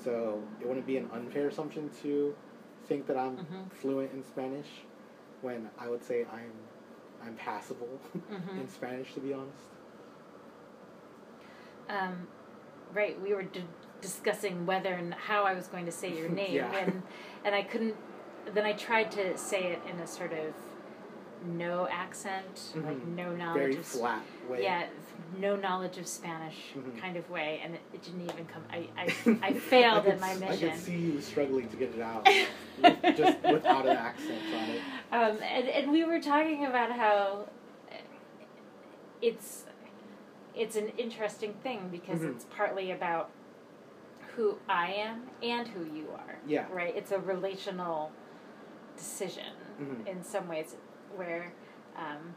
So 0.03 0.41
it 0.61 0.67
wouldn't 0.67 0.85
be 0.85 0.97
an 0.97 1.09
unfair 1.13 1.47
assumption 1.47 1.89
to 2.03 2.35
think 2.87 3.07
that 3.07 3.17
I'm 3.17 3.37
Mhm. 3.37 3.71
fluent 3.81 4.11
in 4.13 4.23
Spanish 4.23 4.67
when 5.41 5.69
I 5.79 5.89
would 5.89 6.03
say 6.03 6.25
I'm 6.31 6.51
I'm 7.25 7.35
passable 7.35 7.99
Mhm. 8.31 8.57
in 8.61 8.69
Spanish 8.69 9.13
to 9.15 9.19
be 9.19 9.33
honest. 9.33 9.65
Um, 11.89 12.27
right. 12.93 13.19
We 13.21 13.33
were 13.33 13.43
d- 13.43 13.63
discussing 14.01 14.65
whether 14.65 14.93
and 14.93 15.13
how 15.13 15.43
I 15.43 15.53
was 15.53 15.67
going 15.67 15.85
to 15.85 15.91
say 15.91 16.15
your 16.17 16.29
name, 16.43 16.55
Yeah. 16.55 16.71
and 16.75 17.01
and 17.45 17.55
I 17.55 17.63
couldn't. 17.63 17.95
Then 18.53 18.65
I 18.65 18.73
tried 18.73 19.11
to 19.13 19.37
say 19.37 19.73
it 19.73 19.81
in 19.91 19.99
a 19.99 20.07
sort 20.07 20.31
of 20.33 20.53
no 21.45 21.87
accent, 21.91 22.71
like 22.75 22.97
Mhm. 22.97 23.15
no 23.15 23.35
knowledge 23.35 23.59
Very 23.61 23.77
of 23.77 23.85
flat 23.85 24.23
way. 24.49 24.63
Yeah, 24.63 24.85
no 25.39 25.55
knowledge 25.55 25.97
of 25.99 26.07
Spanish 26.07 26.73
Mhm. 26.75 26.99
kind 26.99 27.15
of 27.15 27.29
way, 27.29 27.61
and 27.63 27.75
it, 27.75 27.81
it 27.93 28.01
didn't 28.01 28.21
even 28.23 28.45
come. 28.47 28.63
I 28.71 28.87
I, 28.97 29.37
I 29.49 29.53
failed 29.53 30.07
I 30.07 30.11
at 30.11 30.19
my 30.19 30.33
mission. 30.35 30.69
I 30.69 30.71
could 30.71 30.79
see 30.81 30.95
you 30.97 31.21
struggling 31.21 31.67
to 31.69 31.77
get 31.77 31.93
it 31.93 32.01
out, 32.01 32.25
with- 32.81 33.15
just 33.17 33.37
without 33.43 33.85
an 33.85 33.97
accent 33.97 34.41
on 34.55 34.69
it. 34.69 34.81
Um, 35.11 35.37
and, 35.43 35.67
and 35.69 35.91
we 35.91 36.03
were 36.05 36.19
talking 36.19 36.65
about 36.65 36.91
how 36.91 37.47
it's 39.21 39.65
it's 40.57 40.75
an 40.75 40.89
interesting 40.97 41.53
thing 41.63 41.89
because 41.91 42.19
Mhm. 42.21 42.31
it's 42.35 42.45
partly 42.45 42.91
about 42.91 43.29
who 44.35 44.57
I 44.67 44.91
am 44.93 45.29
and 45.41 45.67
who 45.67 45.83
you 45.83 46.09
are. 46.11 46.37
Yeah. 46.45 46.67
Right? 46.71 46.95
It's 46.95 47.11
a 47.11 47.19
relational 47.19 48.11
decision 48.95 49.53
Mhm. 49.79 50.07
in 50.07 50.23
some 50.23 50.47
ways 50.47 50.75
where 51.15 51.53
um, 51.95 52.35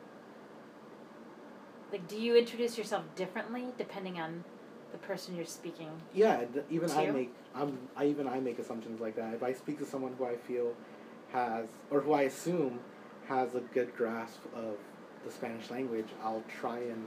like 1.93 2.07
do 2.09 2.19
you 2.19 2.37
introduce 2.37 2.79
yourself 2.79 3.05
differently 3.15 3.73
depending 3.77 4.19
on 4.19 4.45
the 4.93 4.99
person 4.99 5.35
you're 5.37 5.45
speaking 5.45 5.91
Yeah, 6.15 6.45
even 6.71 6.91
I 6.91 7.11
make 7.11 7.35
I'm 7.55 7.89
I 7.97 8.07
even 8.07 8.27
I 8.29 8.41
make 8.41 8.59
assumptions 8.59 9.01
like 9.01 9.17
that. 9.17 9.35
If 9.35 9.43
I 9.43 9.53
speak 9.53 9.79
to 9.79 9.85
someone 9.87 10.15
who 10.15 10.25
I 10.25 10.37
feel 10.37 10.75
has 11.33 11.69
or 11.91 12.01
who 12.01 12.13
I 12.13 12.23
assume 12.23 12.81
has 13.29 13.55
a 13.55 13.61
good 13.61 13.95
grasp 13.97 14.41
of 14.55 14.77
the 15.25 15.31
Spanish 15.31 15.71
language, 15.71 16.09
I'll 16.23 16.45
try 16.61 16.79
and 16.79 17.07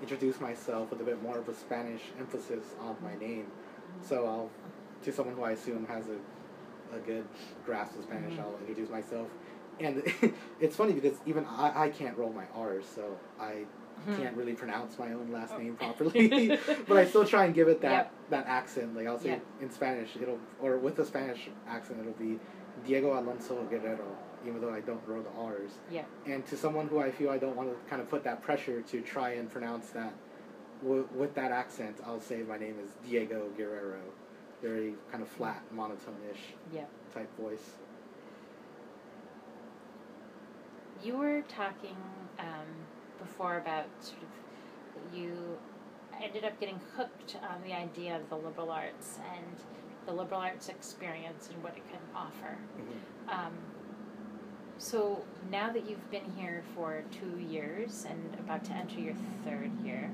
introduce 0.00 0.40
myself 0.40 0.90
with 0.90 1.00
a 1.00 1.04
bit 1.04 1.22
more 1.22 1.38
of 1.38 1.48
a 1.48 1.54
Spanish 1.54 2.02
emphasis 2.18 2.64
on 2.80 2.96
my 3.02 3.14
name. 3.16 3.46
So 4.02 4.26
I'll 4.26 4.50
to 5.04 5.12
someone 5.12 5.34
who 5.36 5.42
I 5.44 5.52
assume 5.52 5.86
has 5.86 6.06
a 6.08 6.16
a 6.96 6.98
good 7.00 7.24
grasp 7.66 7.98
of 7.98 8.04
Spanish, 8.04 8.34
Mhm. 8.34 8.40
I'll 8.40 8.56
introduce 8.60 8.88
myself. 8.88 9.28
And 9.78 10.02
it's 10.60 10.74
funny 10.74 10.92
because 10.94 11.18
even 11.26 11.44
I, 11.44 11.84
I 11.84 11.88
can't 11.90 12.16
roll 12.16 12.32
my 12.32 12.44
R's, 12.56 12.86
so 12.86 13.16
I 13.38 13.64
can't 14.16 14.34
really 14.36 14.54
pronounce 14.54 14.98
my 14.98 15.12
own 15.12 15.30
last 15.30 15.52
Oh. 15.54 15.58
name 15.58 15.76
properly, 15.84 16.58
but 16.88 16.96
I 16.96 17.04
still 17.04 17.26
try 17.26 17.44
and 17.44 17.54
give 17.54 17.68
it 17.68 17.80
that 17.82 17.90
Yep. 17.90 18.12
that 18.30 18.46
accent. 18.46 18.96
Like 18.96 19.06
I'll 19.06 19.18
say 19.18 19.30
Yep. 19.30 19.42
in 19.60 19.70
Spanish, 19.70 20.16
it'll 20.20 20.38
or 20.62 20.78
with 20.78 20.98
a 20.98 21.04
Spanish 21.04 21.50
accent, 21.68 22.00
it'll 22.00 22.12
be 22.14 22.38
Diego 22.86 23.18
Alonso 23.20 23.62
Guerrero, 23.64 24.16
even 24.46 24.60
though 24.60 24.72
I 24.72 24.80
don't 24.80 25.00
roll 25.06 25.22
the 25.22 25.30
R's. 25.40 25.72
Yeah. 25.90 26.04
And 26.26 26.46
to 26.46 26.56
someone 26.56 26.88
who 26.88 27.00
I 27.00 27.10
feel 27.10 27.30
I 27.30 27.38
don't 27.38 27.56
want 27.56 27.70
to 27.70 27.90
kind 27.90 28.00
of 28.02 28.08
put 28.08 28.24
that 28.24 28.42
pressure 28.42 28.82
to 28.82 29.00
try 29.00 29.30
and 29.32 29.50
pronounce 29.50 29.90
that 29.90 30.12
w- 30.82 31.08
with 31.14 31.34
that 31.34 31.52
accent, 31.52 31.96
I'll 32.06 32.20
say 32.20 32.42
my 32.48 32.56
name 32.58 32.76
is 32.82 32.90
Diego 33.08 33.48
Guerrero, 33.56 34.00
very 34.62 34.94
kind 35.10 35.22
of 35.22 35.28
flat, 35.28 35.62
monotone-ish 35.72 36.54
Yeah. 36.72 36.84
type 37.14 37.28
voice. 37.38 37.70
You 41.02 41.16
were 41.16 41.42
talking 41.48 41.96
um, 42.38 42.66
before 43.20 43.58
about 43.58 43.86
sort 44.00 44.18
of 44.22 45.16
you 45.16 45.56
ended 46.22 46.44
up 46.44 46.58
getting 46.58 46.80
hooked 46.96 47.36
on 47.48 47.62
the 47.64 47.72
idea 47.72 48.16
of 48.16 48.28
the 48.28 48.34
liberal 48.36 48.70
arts 48.70 49.18
and 49.36 49.46
the 50.06 50.12
liberal 50.12 50.40
arts 50.40 50.68
experience 50.68 51.48
and 51.54 51.62
what 51.62 51.76
it 51.76 51.88
can 51.88 52.00
offer. 52.16 52.58
Um, 53.28 53.52
so 54.78 55.24
now 55.50 55.72
that 55.72 55.88
you've 55.88 56.10
been 56.10 56.32
here 56.36 56.62
for 56.74 57.02
two 57.10 57.40
years 57.40 58.06
and 58.08 58.36
about 58.38 58.64
to 58.64 58.72
enter 58.72 59.00
your 59.00 59.14
third 59.44 59.70
year, 59.84 60.10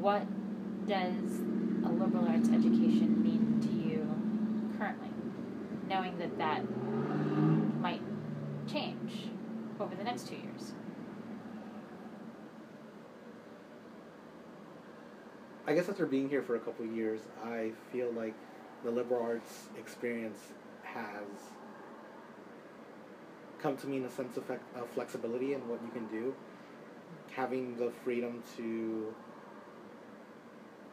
what 0.00 0.26
does 0.88 1.40
a 1.84 1.88
liberal 1.88 2.26
arts 2.26 2.48
education 2.48 3.22
mean 3.22 3.60
to 3.60 3.68
you 3.68 4.78
currently, 4.78 5.10
knowing 5.86 6.18
that 6.18 6.36
that 6.38 6.62
might 7.80 8.00
change 8.66 9.28
over 9.78 9.94
the 9.94 10.04
next 10.04 10.28
two 10.28 10.36
years? 10.36 10.72
I 15.66 15.74
guess 15.74 15.88
after 15.88 16.06
being 16.06 16.28
here 16.28 16.42
for 16.42 16.56
a 16.56 16.60
couple 16.60 16.86
years, 16.86 17.20
I 17.42 17.72
feel 17.92 18.10
like 18.12 18.34
the 18.82 18.90
liberal 18.90 19.22
arts 19.22 19.68
experience 19.78 20.40
has 20.82 21.22
come 23.64 23.76
to 23.78 23.86
mean 23.86 24.04
a 24.04 24.10
sense 24.10 24.36
of, 24.36 24.48
of 24.50 24.88
flexibility 24.90 25.54
in 25.54 25.66
what 25.66 25.80
you 25.82 25.90
can 25.90 26.06
do. 26.08 26.34
Having 27.34 27.78
the 27.78 27.90
freedom 28.04 28.42
to 28.58 29.14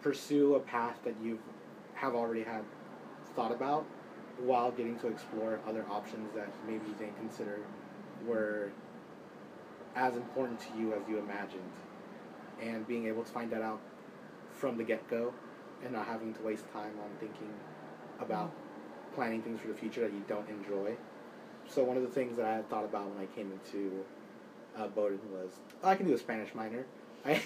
pursue 0.01 0.55
a 0.55 0.59
path 0.61 0.97
that 1.03 1.13
you 1.21 1.37
have 1.95 2.15
already 2.15 2.43
had 2.43 2.63
thought 3.35 3.51
about 3.51 3.85
while 4.39 4.71
getting 4.71 4.97
to 4.99 5.07
explore 5.07 5.59
other 5.67 5.85
options 5.91 6.33
that 6.33 6.47
maybe 6.65 6.81
you 6.87 6.93
didn't 6.93 7.17
consider 7.17 7.59
were 8.25 8.71
as 9.97 10.15
important 10.15 10.57
to 10.61 10.67
you 10.79 10.93
as 10.93 11.01
you 11.09 11.19
imagined. 11.19 11.73
And 12.61 12.87
being 12.87 13.05
able 13.05 13.23
to 13.23 13.31
find 13.31 13.51
that 13.51 13.61
out 13.61 13.81
from 14.53 14.77
the 14.77 14.85
get 14.85 15.05
go 15.09 15.33
and 15.83 15.91
not 15.91 16.07
having 16.07 16.33
to 16.35 16.41
waste 16.41 16.71
time 16.71 16.93
on 17.03 17.09
thinking 17.19 17.53
about 18.21 18.47
mm. 18.47 19.15
planning 19.15 19.41
things 19.41 19.59
for 19.59 19.67
the 19.67 19.73
future 19.73 19.99
that 19.99 20.13
you 20.13 20.23
don't 20.29 20.47
enjoy. 20.47 20.95
So 21.71 21.83
one 21.83 21.95
of 21.95 22.03
the 22.03 22.09
things 22.09 22.35
that 22.37 22.45
I 22.45 22.53
had 22.55 22.69
thought 22.69 22.83
about 22.83 23.09
when 23.09 23.23
I 23.23 23.25
came 23.33 23.51
into 23.51 24.03
uh, 24.77 24.87
Bowdoin 24.87 25.19
was 25.31 25.51
oh, 25.83 25.89
I 25.89 25.95
can 25.95 26.05
do 26.05 26.13
a 26.13 26.17
Spanish 26.17 26.53
minor. 26.53 26.85
I 27.25 27.39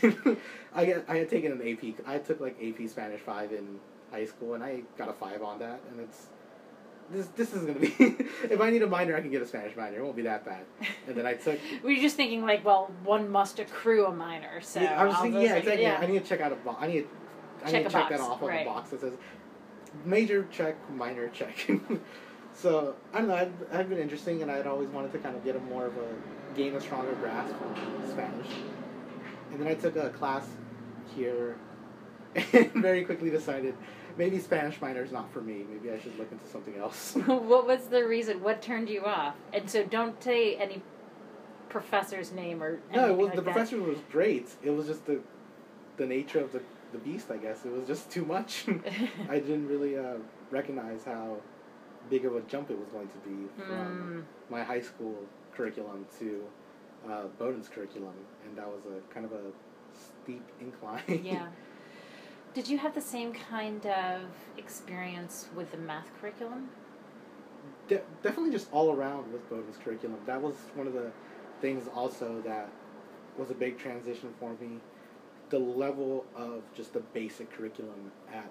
I 0.73 0.85
get, 0.85 1.05
I 1.07 1.17
had 1.17 1.29
taken 1.29 1.51
an 1.51 1.61
AP 1.61 2.07
I 2.07 2.17
took 2.17 2.39
like 2.39 2.57
AP 2.63 2.89
Spanish 2.89 3.19
five 3.19 3.51
in 3.51 3.79
high 4.09 4.25
school 4.25 4.53
and 4.53 4.63
I 4.63 4.83
got 4.97 5.09
a 5.09 5.13
five 5.13 5.43
on 5.43 5.59
that 5.59 5.81
and 5.91 5.99
it's 5.99 6.27
this 7.11 7.27
this 7.35 7.53
is 7.53 7.65
gonna 7.65 7.79
be 7.79 7.93
if 7.99 8.61
I 8.61 8.69
need 8.69 8.83
a 8.83 8.87
minor 8.87 9.17
I 9.17 9.21
can 9.21 9.31
get 9.31 9.41
a 9.41 9.45
Spanish 9.45 9.75
minor 9.75 9.97
it 9.99 10.03
won't 10.03 10.15
be 10.15 10.21
that 10.21 10.45
bad 10.45 10.63
and 11.07 11.17
then 11.17 11.25
I 11.25 11.33
took 11.33 11.59
Were 11.83 11.91
you 11.91 12.01
just 12.01 12.15
thinking 12.15 12.45
like, 12.45 12.63
well, 12.63 12.89
one 13.03 13.29
must 13.29 13.59
accrue 13.59 14.05
a 14.05 14.11
minor, 14.11 14.61
so 14.61 14.79
yeah, 14.79 15.01
I 15.01 15.05
was 15.05 15.17
thinking, 15.17 15.41
yeah, 15.41 15.55
exactly. 15.55 15.87
I 15.87 16.05
need 16.05 16.23
to 16.23 16.29
check 16.29 16.39
out 16.39 16.53
a 16.53 16.55
box. 16.55 16.77
I 16.81 16.87
need, 16.87 17.07
I 17.63 17.71
Check 17.71 17.73
need 17.73 17.83
to 17.83 17.89
check 17.89 18.09
that 18.09 18.19
box, 18.19 18.31
off 18.31 18.43
on 18.43 18.49
right. 18.49 18.63
the 18.63 18.69
box 18.69 18.89
that 18.91 19.01
says 19.01 19.13
major 20.05 20.47
check, 20.51 20.77
minor 20.89 21.27
check. 21.29 21.69
So 22.55 22.95
I 23.13 23.19
don't 23.19 23.27
know. 23.27 23.35
I've, 23.35 23.53
I've 23.71 23.89
been 23.89 23.99
interesting, 23.99 24.41
and 24.41 24.49
I'd 24.49 24.67
always 24.67 24.89
wanted 24.89 25.11
to 25.11 25.19
kind 25.19 25.35
of 25.35 25.43
get 25.43 25.55
a 25.55 25.59
more 25.59 25.85
of 25.85 25.97
a 25.97 26.55
gain 26.55 26.73
a 26.75 26.81
stronger 26.81 27.13
grasp 27.15 27.53
on 27.61 28.09
Spanish. 28.09 28.47
And 29.51 29.61
then 29.61 29.67
I 29.67 29.75
took 29.75 29.95
a 29.95 30.09
class 30.09 30.47
here 31.15 31.57
and 32.53 32.71
very 32.73 33.05
quickly 33.05 33.29
decided 33.29 33.75
maybe 34.17 34.39
Spanish 34.39 34.79
minor 34.81 35.03
is 35.03 35.11
not 35.11 35.31
for 35.31 35.41
me. 35.41 35.65
Maybe 35.69 35.93
I 35.93 35.99
should 35.99 36.17
look 36.17 36.31
into 36.31 36.47
something 36.47 36.75
else. 36.77 37.15
what 37.25 37.67
was 37.67 37.87
the 37.87 38.05
reason? 38.05 38.41
What 38.41 38.61
turned 38.61 38.89
you 38.89 39.03
off? 39.05 39.35
And 39.53 39.69
so 39.69 39.83
don't 39.83 40.21
say 40.23 40.55
any 40.55 40.81
professor's 41.69 42.31
name 42.31 42.63
or 42.63 42.79
no, 42.93 43.13
was, 43.13 43.27
like 43.27 43.35
the 43.35 43.41
that. 43.41 43.53
professor 43.53 43.81
was 43.81 43.97
great. 44.11 44.49
It 44.63 44.71
was 44.71 44.87
just 44.87 45.05
the 45.05 45.19
the 45.97 46.05
nature 46.05 46.39
of 46.39 46.51
the 46.51 46.61
the 46.91 46.97
beast. 46.99 47.31
I 47.31 47.37
guess 47.37 47.65
it 47.65 47.71
was 47.71 47.87
just 47.87 48.09
too 48.09 48.25
much. 48.25 48.65
I 49.29 49.39
didn't 49.39 49.67
really 49.67 49.97
uh, 49.97 50.15
recognize 50.51 51.03
how 51.03 51.37
big 52.09 52.25
of 52.25 52.35
a 52.35 52.41
jump 52.41 52.69
it 52.71 52.77
was 52.79 52.87
going 52.89 53.07
to 53.07 53.17
be 53.29 53.47
from 53.67 54.25
Mm, 54.47 54.51
my 54.51 54.63
high 54.63 54.81
school 54.81 55.15
curriculum 55.53 56.05
to 56.19 56.43
uh, 57.09 57.23
Bowdoin's 57.39 57.69
curriculum, 57.69 58.13
and 58.45 58.57
that 58.57 58.67
was 58.67 58.81
a 58.85 59.13
kind 59.13 59.25
of 59.25 59.31
a 59.33 59.51
steep 59.93 60.43
incline. 60.59 61.21
yeah. 61.23 61.47
Did 62.53 62.69
you 62.69 62.77
have 62.77 62.95
the 62.95 63.01
same 63.01 63.33
kind 63.33 63.85
of 63.85 64.21
experience 64.57 65.49
with 65.55 65.71
the 65.71 65.77
math 65.77 66.09
curriculum? 66.21 66.69
De- 67.89 68.01
definitely 68.23 68.51
just 68.51 68.71
all 68.71 68.93
around 68.93 69.31
with 69.33 69.47
Bowdoin's 69.49 69.77
curriculum. 69.77 70.17
That 70.25 70.41
was 70.41 70.55
one 70.73 70.87
of 70.87 70.93
the 70.93 71.11
things 71.61 71.87
also 71.93 72.41
that 72.45 72.69
was 73.37 73.51
a 73.51 73.53
big 73.53 73.77
transition 73.77 74.33
for 74.39 74.51
me. 74.61 74.79
The 75.49 75.59
level 75.59 76.25
of 76.35 76.63
just 76.73 76.93
the 76.93 77.01
basic 77.13 77.51
curriculum 77.51 78.11
at 78.33 78.49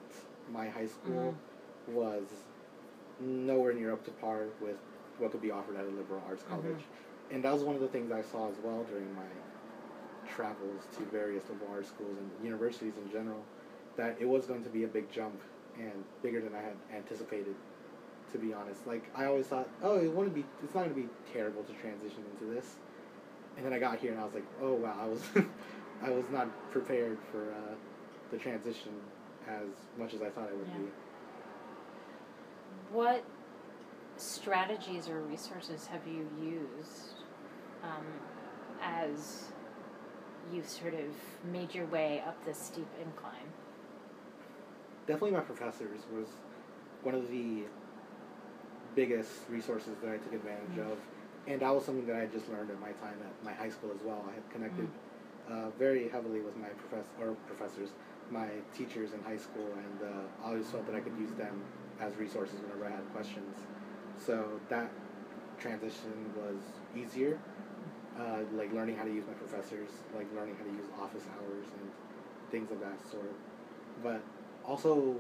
my 0.52 0.68
high 0.68 0.86
school 0.86 1.34
was 1.88 2.24
nowhere 3.20 3.72
near 3.72 3.92
up 3.92 4.05
to 4.05 4.11
par 4.12 4.44
with 4.61 4.77
what 5.18 5.31
could 5.31 5.40
be 5.42 5.50
offered 5.50 5.77
at 5.77 5.85
a 5.85 5.88
liberal 5.88 6.22
arts 6.29 6.42
Mhm. 6.44 6.48
college. 6.48 6.85
And 7.31 7.42
that 7.44 7.53
was 7.53 7.62
one 7.64 7.74
of 7.74 7.81
the 7.81 7.88
things 7.88 8.11
I 8.12 8.22
saw 8.22 8.48
as 8.50 8.57
well 8.59 8.85
during 8.85 9.12
my 9.14 9.27
travels 10.27 10.87
to 10.96 11.03
various 11.05 11.48
liberal 11.48 11.70
arts 11.72 11.88
schools 11.88 12.16
and 12.18 12.31
universities 12.44 12.94
in 13.05 13.11
general, 13.11 13.42
that 13.96 14.16
it 14.20 14.29
was 14.29 14.46
going 14.46 14.62
to 14.64 14.70
be 14.70 14.85
a 14.85 14.88
big 14.88 15.11
jump 15.11 15.40
and 15.79 15.92
bigger 16.22 16.40
than 16.40 16.55
I 16.55 16.61
had 16.62 16.77
anticipated 16.94 17.55
to 18.33 18.38
be 18.38 18.53
honest. 18.53 18.87
Like 18.87 19.05
I 19.14 19.27
always 19.27 19.46
thought, 19.46 19.68
oh, 19.83 19.98
it 19.98 20.11
wouldn't 20.11 20.35
be. 20.35 20.44
It's 20.64 20.74
not 20.74 20.85
going 20.85 20.94
to 20.94 21.00
be 21.03 21.09
terrible 21.33 21.62
to 21.64 21.72
transition 21.74 22.24
into 22.33 22.53
this. 22.53 22.77
And 23.57 23.64
then 23.64 23.72
I 23.72 23.79
got 23.79 23.98
here 23.98 24.11
and 24.12 24.20
I 24.20 24.24
was 24.24 24.35
like, 24.35 24.46
oh 24.61 24.74
wow, 24.74 24.96
I 25.00 25.07
was, 25.07 25.22
I 26.03 26.11
was 26.11 26.29
not 26.31 26.48
prepared 26.72 27.18
for 27.31 27.42
uh, 27.53 27.74
the 28.33 28.38
transition 28.38 28.92
as 29.46 29.68
much 29.98 30.14
as 30.14 30.22
I 30.22 30.31
thought 30.31 30.48
I 30.50 30.55
would 30.55 30.66
Yeah. 30.68 30.79
be. 30.79 30.90
What 32.94 33.24
strategies 34.18 35.09
or 35.09 35.20
resources 35.22 35.85
have 35.88 36.07
you 36.07 36.28
used 36.40 37.24
um, 37.83 38.07
as 38.80 39.48
you 40.52 40.62
sort 40.62 40.94
of 40.94 41.11
made 41.50 41.74
your 41.74 41.87
way 41.87 42.22
up 42.24 42.44
this 42.46 42.57
steep 42.57 42.87
incline? 43.02 43.50
Definitely, 45.09 45.33
my 45.33 45.40
professors 45.40 46.02
was 46.14 46.28
one 47.02 47.16
of 47.16 47.28
the 47.33 47.64
biggest 48.94 49.33
resources 49.50 49.96
that 50.00 50.12
I 50.12 50.18
took 50.18 50.33
advantage 50.35 50.78
Mm. 50.78 50.92
of, 50.92 50.98
and 51.48 51.61
that 51.62 51.74
was 51.74 51.85
something 51.85 52.07
that 52.07 52.14
I 52.14 52.26
just 52.26 52.48
learned 52.48 52.70
in 52.70 52.78
my 52.78 52.92
time 53.02 53.18
at 53.26 53.44
my 53.44 53.52
high 53.52 53.70
school 53.70 53.90
as 53.92 54.02
well. 54.04 54.24
I 54.30 54.35
had 54.35 54.48
connected 54.50 54.88
uh, 55.50 55.70
very 55.80 56.09
heavily 56.11 56.42
with 56.42 56.57
my 56.57 56.68
professor 56.68 57.11
or 57.20 57.35
professors, 57.48 57.88
my 58.30 58.50
teachers 58.72 59.14
in 59.14 59.20
high 59.24 59.37
school, 59.37 59.66
and 59.66 60.11
uh, 60.14 60.44
I 60.44 60.50
always 60.50 60.70
felt 60.70 60.87
that 60.87 60.94
I 60.94 61.00
could 61.00 61.18
use 61.18 61.33
them 61.33 61.61
as 62.00 62.16
resources 62.16 62.57
whenever 62.61 62.87
I 62.87 62.96
had 62.96 63.12
questions. 63.12 63.54
So 64.26 64.61
that 64.68 64.90
transition 65.59 66.11
was 66.37 66.57
easier, 66.96 67.38
uh, 68.18 68.38
like 68.57 68.72
learning 68.72 68.96
how 68.96 69.04
to 69.04 69.12
use 69.12 69.24
my 69.26 69.35
professors, 69.35 69.88
like 70.16 70.26
learning 70.35 70.57
how 70.59 70.64
to 70.64 70.70
use 70.70 70.87
office 71.00 71.22
hours 71.38 71.64
and 71.80 71.90
things 72.50 72.70
of 72.70 72.80
that 72.80 72.98
sort. 73.11 73.33
But 74.02 74.20
also 74.66 75.16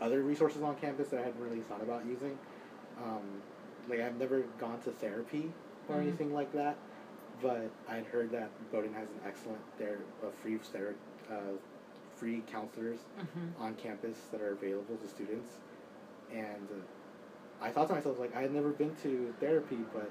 other 0.00 0.22
resources 0.22 0.62
on 0.62 0.74
campus 0.76 1.08
that 1.08 1.20
I 1.20 1.24
hadn't 1.24 1.40
really 1.42 1.60
thought 1.60 1.82
about 1.82 2.04
using. 2.06 2.38
Um, 3.02 3.22
like 3.88 4.00
I've 4.00 4.18
never 4.18 4.40
gone 4.58 4.80
to 4.84 4.90
therapy 4.90 5.50
or 5.88 5.96
Mhm. 5.96 6.02
anything 6.02 6.34
like 6.34 6.52
that, 6.52 6.76
but 7.42 7.70
I'd 7.88 8.04
heard 8.06 8.30
that 8.32 8.48
Bowdoin 8.72 8.92
has 8.94 9.08
an 9.08 9.20
excellent 9.26 9.60
there 9.78 9.98
uh, 10.24 10.30
free 10.42 10.56
ther- 10.58 10.94
uh, 11.30 11.56
free 12.16 12.42
counselors 12.50 12.98
Mm-hmm. 13.18 13.62
on 13.62 13.74
campus 13.74 14.16
that 14.32 14.40
are 14.40 14.52
available 14.52 14.96
to 14.96 15.08
students, 15.08 15.52
and 16.32 16.68
uh, 16.70 17.64
I 17.64 17.70
thought 17.70 17.88
to 17.88 17.94
myself 17.94 18.18
like 18.18 18.36
I 18.36 18.42
had 18.42 18.52
never 18.52 18.70
been 18.70 18.94
to 19.02 19.32
therapy, 19.40 19.78
but 19.92 20.10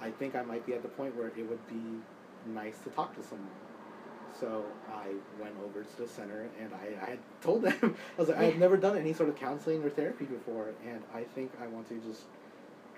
I 0.00 0.10
think 0.10 0.34
I 0.34 0.42
might 0.42 0.66
be 0.66 0.74
at 0.74 0.82
the 0.82 0.88
point 0.88 1.16
where 1.16 1.28
it 1.28 1.48
would 1.48 1.66
be 1.68 2.00
nice 2.52 2.78
to 2.84 2.90
talk 2.90 3.14
to 3.16 3.22
someone. 3.22 3.48
So 4.40 4.64
I 4.92 5.08
went 5.40 5.54
over 5.64 5.82
to 5.82 6.02
the 6.02 6.08
center 6.08 6.46
and 6.60 6.70
I, 6.74 7.06
I 7.06 7.10
had 7.10 7.18
told 7.42 7.62
them 7.62 7.76
I 7.82 8.20
was 8.20 8.28
like 8.28 8.38
I 8.38 8.44
had 8.44 8.58
never 8.58 8.76
done 8.76 8.96
any 8.96 9.12
sort 9.12 9.28
of 9.28 9.36
counseling 9.36 9.82
or 9.82 9.90
therapy 9.90 10.24
before, 10.24 10.68
and 10.86 11.02
I 11.14 11.22
think 11.22 11.50
I 11.62 11.66
want 11.68 11.88
to 11.88 11.94
just 12.08 12.22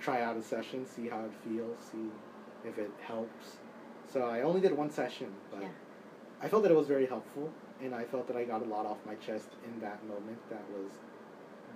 try 0.01 0.23
out 0.23 0.37
a 0.37 0.43
session, 0.43 0.87
see 0.87 1.09
how 1.09 1.21
it 1.21 1.33
feels, 1.45 1.77
see 1.93 2.09
if 2.65 2.79
it 2.79 2.91
helps. 3.07 3.57
So 4.13 4.23
I 4.23 4.43
only 4.43 4.61
did 4.61 4.77
one 4.77 4.91
session, 4.91 5.29
but 5.51 5.63
Yeah. 5.63 5.69
I 6.43 6.49
felt 6.49 6.63
that 6.63 6.73
it 6.73 6.77
was 6.77 6.89
very 6.89 7.07
helpful, 7.07 7.51
and 7.83 7.95
I 7.95 8.05
felt 8.05 8.27
that 8.29 8.37
I 8.37 8.45
got 8.45 8.61
a 8.63 8.67
lot 8.67 8.87
off 8.87 8.99
my 9.07 9.15
chest 9.15 9.49
in 9.65 9.81
that 9.81 9.99
moment 10.07 10.39
that 10.51 10.63
was 10.71 10.91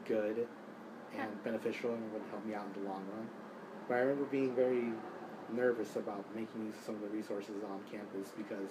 good 0.07 0.46
and 1.16 1.42
beneficial 1.44 1.92
and 1.94 2.12
would 2.12 2.23
help 2.31 2.44
me 2.44 2.55
out 2.55 2.66
in 2.75 2.83
the 2.83 2.88
long 2.88 3.03
run. 3.14 3.29
But 3.88 3.94
I 3.97 4.01
remember 4.01 4.25
being 4.27 4.55
very 4.55 4.92
nervous 5.55 5.97
about 5.97 6.25
making 6.35 6.66
use 6.66 6.75
of 6.77 6.85
some 6.85 6.94
of 6.97 7.01
the 7.03 7.09
resources 7.16 7.55
on 7.64 7.81
campus 7.90 8.29
because 8.37 8.68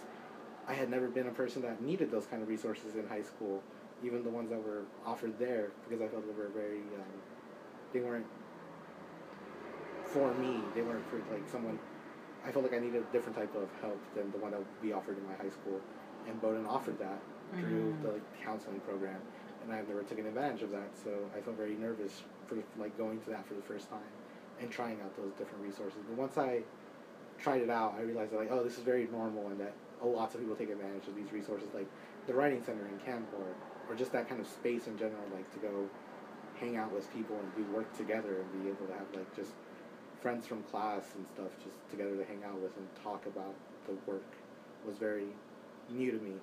I 0.68 0.74
had 0.74 0.90
never 0.90 1.08
been 1.08 1.28
a 1.28 1.32
person 1.32 1.62
that 1.64 1.82
needed 1.82 2.12
those 2.12 2.26
kind 2.28 2.42
of 2.44 2.50
resources 2.50 2.96
in 2.96 3.08
high 3.08 3.24
school, 3.24 3.62
even 4.04 4.24
the 4.24 4.30
ones 4.30 4.50
that 4.50 4.60
were 4.62 4.84
offered 5.06 5.34
there, 5.40 5.70
because 5.88 6.02
I 6.04 6.08
felt 6.08 6.24
they 6.28 6.38
were 6.38 6.50
very, 6.54 6.82
um, 7.00 7.18
they 7.94 8.00
weren't 8.02 8.26
for 10.14 10.34
me. 10.34 10.62
They 10.76 10.82
weren't 10.82 11.04
for 11.10 11.18
like 11.34 11.44
someone. 11.52 11.80
I 12.46 12.52
felt 12.52 12.64
like 12.64 12.74
I 12.74 12.80
needed 12.80 13.02
a 13.02 13.12
different 13.12 13.36
type 13.38 13.54
of 13.56 13.68
help 13.82 14.00
than 14.16 14.32
the 14.32 14.38
one 14.38 14.52
that 14.52 14.60
would 14.60 14.82
be 14.82 14.94
offered 14.94 15.18
in 15.18 15.26
my 15.26 15.36
high 15.36 15.50
school, 15.50 15.80
and 16.28 16.40
Bowdoin 16.42 16.66
offered 16.66 17.00
that 17.00 17.20
through 17.60 17.96
Mm. 18.00 18.02
the 18.04 18.12
like, 18.12 18.22
counseling 18.44 18.80
program, 18.82 19.20
and 19.68 19.76
I've 19.76 19.88
never 19.88 20.04
taken 20.04 20.26
advantage 20.26 20.64
of 20.64 20.72
that. 20.72 20.90
So 21.04 21.12
I 21.36 21.42
felt 21.42 21.58
very 21.58 21.76
nervous 21.76 22.24
for 22.48 22.56
like 22.80 22.98
going 22.98 23.20
to 23.22 23.30
that 23.32 23.46
for 23.48 23.54
the 23.54 23.62
first 23.62 23.90
time 23.90 24.00
and 24.62 24.72
trying 24.72 25.00
out 25.02 25.16
those 25.18 25.34
different 25.38 25.64
resources. 25.64 26.00
But 26.08 26.18
once 26.18 26.38
I 26.38 26.62
tried 27.38 27.62
it 27.62 27.70
out, 27.70 27.96
I 27.98 28.02
realized 28.02 28.32
that 28.32 28.40
like, 28.40 28.52
oh, 28.52 28.64
this 28.64 28.78
is 28.78 28.84
very 28.84 29.08
normal, 29.12 29.48
and 29.48 29.60
that 29.60 29.74
lots 30.02 30.34
of 30.36 30.42
people 30.42 30.56
take 30.56 30.70
advantage 30.70 31.08
of 31.08 31.16
these 31.16 31.32
resources, 31.32 31.68
like 31.74 31.88
the 32.26 32.34
writing 32.34 32.64
center 32.64 32.88
in 32.88 32.98
Kanbar, 33.06 33.54
or 33.90 33.96
just 33.96 34.12
that 34.14 34.28
kind 34.28 34.42
of 34.42 34.48
space 34.48 34.88
in 34.88 34.98
general, 34.98 35.22
like 35.34 35.52
to 35.54 35.60
go 35.60 35.86
hang 36.60 36.78
out 36.78 36.92
with 36.92 37.12
people 37.14 37.38
and 37.38 37.56
do 37.56 37.72
work 37.72 37.96
together 37.96 38.42
and 38.42 38.64
be 38.64 38.70
able 38.70 38.88
to 38.88 38.94
have 38.94 39.06
like 39.14 39.36
just 39.36 39.52
friends 40.22 40.48
from 40.48 40.64
class 40.64 41.04
and 41.16 41.28
stuff 41.28 41.52
just 41.64 41.78
together 41.92 42.16
to 42.18 42.26
hang 42.26 42.44
out 42.44 42.60
with 42.60 42.76
and 42.78 42.88
talk 43.04 43.26
about 43.28 43.54
the 43.86 43.94
work 44.10 44.26
was 44.86 44.98
very 44.98 45.28
new 45.92 46.12
to 46.12 46.18
me 46.18 46.34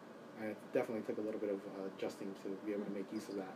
and 0.41 0.51
it 0.51 0.57
definitely 0.73 1.03
took 1.07 1.19
a 1.19 1.21
little 1.27 1.41
bit 1.41 1.51
of 1.51 1.57
uh, 1.57 1.89
adjusting 1.97 2.29
to 2.43 2.49
be 2.67 2.73
able 2.73 2.85
to 2.85 2.91
make 2.93 3.07
use 3.13 3.29
of 3.29 3.37
that 3.37 3.55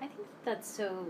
I 0.00 0.06
think 0.06 0.28
that's 0.44 0.68
so 0.68 1.06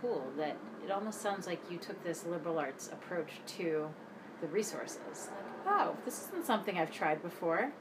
cool 0.00 0.24
that 0.36 0.56
it 0.84 0.90
almost 0.92 1.20
sounds 1.20 1.46
like 1.48 1.60
you 1.70 1.78
took 1.78 2.02
this 2.04 2.24
liberal 2.24 2.58
arts 2.58 2.88
approach 2.92 3.32
to 3.58 3.88
the 4.40 4.46
resources. 4.46 5.30
Like, 5.66 5.66
oh, 5.80 5.96
this 6.04 6.28
isn't 6.28 6.46
something 6.46 6.78
I've 6.78 6.92
tried 6.92 7.20
before. 7.22 7.72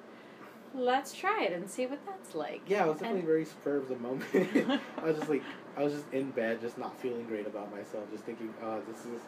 Let's 0.73 1.13
try 1.13 1.43
it 1.43 1.53
and 1.53 1.69
see 1.69 1.85
what 1.85 1.99
that's 2.07 2.33
like. 2.33 2.61
yeah 2.67 2.85
it 2.85 2.87
was 2.87 2.95
definitely 2.97 3.19
And- 3.19 3.27
very 3.27 3.45
spur 3.45 3.77
of 3.77 3.87
the 3.89 3.95
moment 3.97 4.25
i 4.97 5.03
was 5.03 5.17
just 5.17 5.29
like 5.29 5.43
i 5.77 5.83
was 5.83 5.93
just 5.93 6.05
in 6.11 6.31
bed 6.31 6.59
just 6.61 6.77
not 6.77 6.99
feeling 6.99 7.25
great 7.25 7.45
about 7.47 7.71
myself 7.71 8.03
just 8.11 8.23
thinking 8.25 8.53
oh 8.63 8.81
this 8.91 9.05
is 9.05 9.21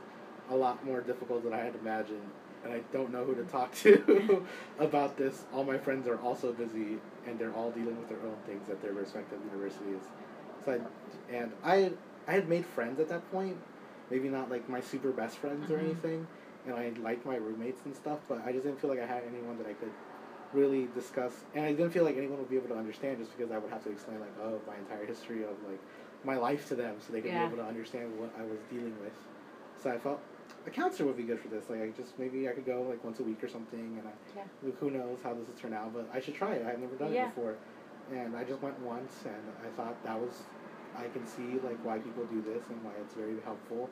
a 0.49 0.55
lot 0.55 0.83
more 0.85 1.01
difficult 1.01 1.43
than 1.43 1.53
i 1.53 1.59
had 1.59 1.75
imagined 1.75 2.21
and 2.63 2.73
i 2.73 2.79
don't 2.93 3.11
know 3.11 3.23
who 3.25 3.35
to 3.35 3.43
talk 3.43 3.73
to 3.75 4.45
about 4.79 5.17
this 5.17 5.43
all 5.53 5.63
my 5.63 5.77
friends 5.77 6.07
are 6.07 6.19
also 6.21 6.51
busy 6.53 6.97
and 7.27 7.37
they're 7.39 7.53
all 7.53 7.71
dealing 7.71 7.97
with 7.97 8.09
their 8.09 8.21
own 8.21 8.35
things 8.45 8.69
at 8.69 8.81
their 8.81 8.93
respective 8.93 9.39
universities 9.51 10.01
so 10.65 10.73
I, 10.73 11.33
and 11.33 11.51
i 11.63 11.91
i 12.27 12.33
had 12.33 12.47
made 12.49 12.65
friends 12.65 12.99
at 12.99 13.09
that 13.09 13.29
point 13.31 13.57
maybe 14.09 14.29
not 14.29 14.49
like 14.49 14.67
my 14.69 14.81
super 14.81 15.11
best 15.11 15.37
friends 15.37 15.69
or 15.71 15.77
Mhm. 15.77 15.83
anything 15.85 16.27
and 16.65 16.75
i 16.75 16.91
liked 17.01 17.25
my 17.25 17.35
roommates 17.37 17.81
and 17.85 17.95
stuff 17.95 18.19
but 18.27 18.45
i 18.45 18.51
just 18.51 18.65
didn't 18.65 18.79
feel 18.81 18.89
like 18.89 19.01
i 19.01 19.05
had 19.05 19.23
anyone 19.31 19.57
that 19.57 19.67
i 19.67 19.73
could 19.73 19.91
really 20.51 20.87
discuss 20.95 21.33
and 21.53 21.63
I 21.63 21.73
didn't 21.73 21.91
feel 21.91 22.03
like 22.03 22.17
anyone 22.17 22.39
would 22.39 22.49
be 22.49 22.55
able 22.55 22.69
to 22.69 22.75
understand 22.75 23.19
just 23.19 23.37
because 23.37 23.51
I 23.51 23.59
would 23.59 23.71
have 23.71 23.83
to 23.83 23.91
explain 23.91 24.19
like 24.19 24.33
oh 24.41 24.59
my 24.65 24.75
entire 24.77 25.05
history 25.05 25.43
of 25.43 25.51
like 25.69 25.79
my 26.23 26.37
life 26.37 26.67
to 26.69 26.75
them 26.75 26.95
so 27.05 27.13
they 27.13 27.21
could 27.21 27.29
Yeah. 27.31 27.41
be 27.45 27.53
able 27.53 27.57
to 27.63 27.69
understand 27.69 28.17
what 28.19 28.33
I 28.35 28.41
was 28.41 28.57
dealing 28.71 28.95
with. 28.99 29.13
So 29.83 29.91
I 29.91 29.99
felt 29.99 30.19
a 30.69 30.71
counselor 30.71 31.07
would 31.07 31.17
be 31.17 31.23
good 31.23 31.39
for 31.39 31.47
this. 31.49 31.69
Like 31.69 31.81
I 31.81 31.89
just 31.89 32.17
maybe 32.19 32.47
I 32.47 32.51
could 32.51 32.65
go 32.65 32.85
like 32.87 33.03
once 33.03 33.19
a 33.19 33.23
week 33.23 33.43
or 33.43 33.49
something 33.49 33.97
and 33.97 34.07
I 34.07 34.11
Yeah. 34.35 34.43
look, 34.63 34.77
who 34.79 34.91
knows 34.91 35.17
how 35.23 35.33
this 35.33 35.47
will 35.47 35.55
turn 35.55 35.73
out, 35.73 35.93
but 35.93 36.07
I 36.13 36.19
should 36.19 36.35
try 36.35 36.53
it. 36.53 36.65
I've 36.65 36.79
never 36.79 36.95
done 36.95 37.13
Yeah. 37.13 37.25
it 37.25 37.35
before. 37.35 37.55
And 38.13 38.35
I 38.35 38.43
just 38.43 38.61
went 38.61 38.77
once 38.79 39.25
and 39.25 39.43
I 39.65 39.69
thought 39.75 39.95
that 40.03 40.19
was 40.19 40.41
I 40.97 41.07
can 41.09 41.25
see 41.25 41.59
like 41.63 41.77
why 41.83 41.97
people 41.99 42.23
do 42.25 42.41
this 42.41 42.63
and 42.69 42.77
why 42.83 42.91
it's 43.01 43.13
very 43.13 43.37
helpful. 43.45 43.89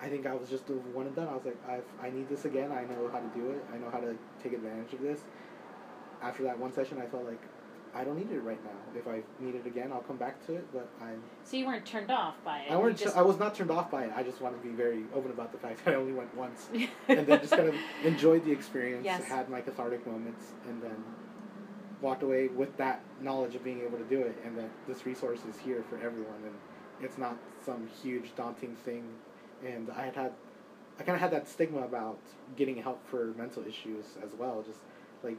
I 0.00 0.08
think 0.08 0.26
I 0.26 0.34
was 0.34 0.48
just 0.48 0.66
the 0.66 0.74
one 0.94 1.06
and 1.06 1.14
done. 1.14 1.28
I 1.28 1.34
was 1.34 1.44
like, 1.44 1.58
I 1.68 1.80
I 2.06 2.10
need 2.10 2.28
this 2.28 2.44
again. 2.44 2.70
I 2.72 2.82
know 2.82 3.08
how 3.12 3.20
to 3.20 3.30
do 3.38 3.50
it. 3.50 3.62
I 3.74 3.78
know 3.78 3.90
how 3.90 4.00
to 4.00 4.14
take 4.42 4.52
advantage 4.52 4.92
of 4.94 5.00
this. 5.02 5.20
After 6.22 6.42
that 6.44 6.58
one 6.58 6.72
session, 6.72 6.98
I 7.00 7.06
felt 7.06 7.24
like 7.24 7.40
I 7.94 8.04
don't 8.04 8.16
need 8.16 8.30
it 8.30 8.40
right 8.40 8.62
now. 8.64 8.98
If 8.98 9.06
I 9.06 9.22
need 9.38 9.54
it 9.54 9.66
again, 9.66 9.92
I'll 9.92 10.00
come 10.00 10.16
back 10.16 10.44
to 10.46 10.54
it. 10.54 10.66
But 10.72 10.88
I 11.00 11.10
So 11.44 11.56
you 11.58 11.66
weren't 11.66 11.84
turned 11.84 12.10
off 12.10 12.34
by 12.44 12.60
it. 12.60 12.70
I 12.72 12.76
weren't. 12.76 12.96
just- 12.96 13.16
I 13.16 13.22
was 13.22 13.38
not 13.38 13.54
turned 13.54 13.70
off 13.70 13.90
by 13.90 14.04
it. 14.04 14.12
I 14.16 14.22
just 14.22 14.40
want 14.40 14.60
to 14.60 14.66
be 14.66 14.74
very 14.74 15.04
open 15.14 15.30
about 15.30 15.52
the 15.52 15.58
fact 15.58 15.80
that 15.84 15.94
I 15.94 15.96
only 15.96 16.12
went 16.12 16.34
once, 16.34 16.68
and 17.08 17.26
then 17.26 17.40
just 17.40 17.52
kind 17.52 17.68
of 17.68 17.74
enjoyed 18.04 18.44
the 18.44 18.52
experience. 18.52 19.04
Yes. 19.04 19.24
Had 19.24 19.50
my 19.50 19.60
cathartic 19.60 20.06
moments, 20.06 20.52
and 20.68 20.82
then 20.82 20.96
walked 22.00 22.22
away 22.22 22.48
with 22.48 22.76
that 22.78 23.00
knowledge 23.20 23.54
of 23.54 23.62
being 23.62 23.80
able 23.82 23.98
to 23.98 24.04
do 24.04 24.20
it, 24.22 24.36
and 24.44 24.56
that 24.58 24.70
this 24.88 25.04
resource 25.06 25.40
is 25.48 25.58
here 25.58 25.84
for 25.88 25.96
everyone, 25.96 26.42
and 26.44 26.54
it's 27.02 27.18
not 27.18 27.36
some 27.64 27.88
huge 28.02 28.34
daunting 28.36 28.74
thing. 28.84 29.04
And 29.64 29.90
I 29.90 30.06
had 30.06 30.16
had, 30.16 30.32
I 30.98 31.02
kind 31.04 31.14
of 31.14 31.20
had 31.20 31.30
that 31.30 31.46
stigma 31.48 31.82
about 31.82 32.18
getting 32.56 32.76
help 32.82 33.06
for 33.06 33.26
mental 33.36 33.64
issues 33.66 34.16
as 34.24 34.30
well. 34.36 34.62
Just 34.66 34.80
like 35.22 35.36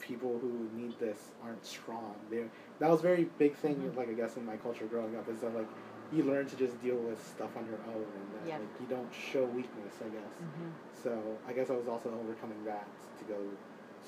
people 0.00 0.38
who 0.40 0.68
need 0.76 0.98
this 0.98 1.18
aren't 1.44 1.64
strong. 1.64 2.14
They 2.30 2.44
that 2.78 2.90
was 2.90 3.00
a 3.00 3.02
very 3.02 3.24
big 3.38 3.54
thing. 3.54 3.76
Mhm. 3.76 3.96
Like 3.96 4.08
I 4.08 4.14
guess 4.14 4.36
in 4.36 4.44
my 4.46 4.56
culture 4.56 4.86
growing 4.86 5.16
up 5.16 5.28
is 5.28 5.40
that 5.40 5.54
like 5.54 5.68
you 6.12 6.24
learn 6.24 6.46
to 6.46 6.56
just 6.56 6.80
deal 6.82 6.96
with 6.96 7.24
stuff 7.34 7.56
on 7.56 7.64
your 7.66 7.78
own, 7.94 8.02
and 8.18 8.26
that 8.34 8.48
Yeah. 8.48 8.58
like 8.58 8.80
you 8.80 8.86
don't 8.86 9.12
show 9.14 9.44
weakness. 9.44 9.94
I 10.04 10.08
guess. 10.08 10.32
Mhm. 10.42 10.70
So 11.02 11.38
I 11.46 11.52
guess 11.52 11.70
I 11.70 11.74
was 11.74 11.88
also 11.88 12.10
overcoming 12.10 12.64
that 12.64 12.86
to 13.18 13.24
go 13.24 13.38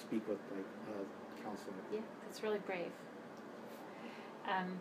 speak 0.01 0.27
with 0.29 0.39
like 0.57 0.67
a 0.95 1.43
counselor. 1.45 1.75
Yeah, 1.93 2.01
that's 2.25 2.43
really 2.43 2.59
brave. 2.61 2.93
Um, 4.49 4.81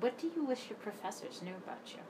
what 0.00 0.16
do 0.18 0.30
you 0.34 0.44
wish 0.44 0.70
your 0.70 0.78
professors 0.78 1.42
knew 1.42 1.54
about 1.54 1.92
you? 1.94 2.00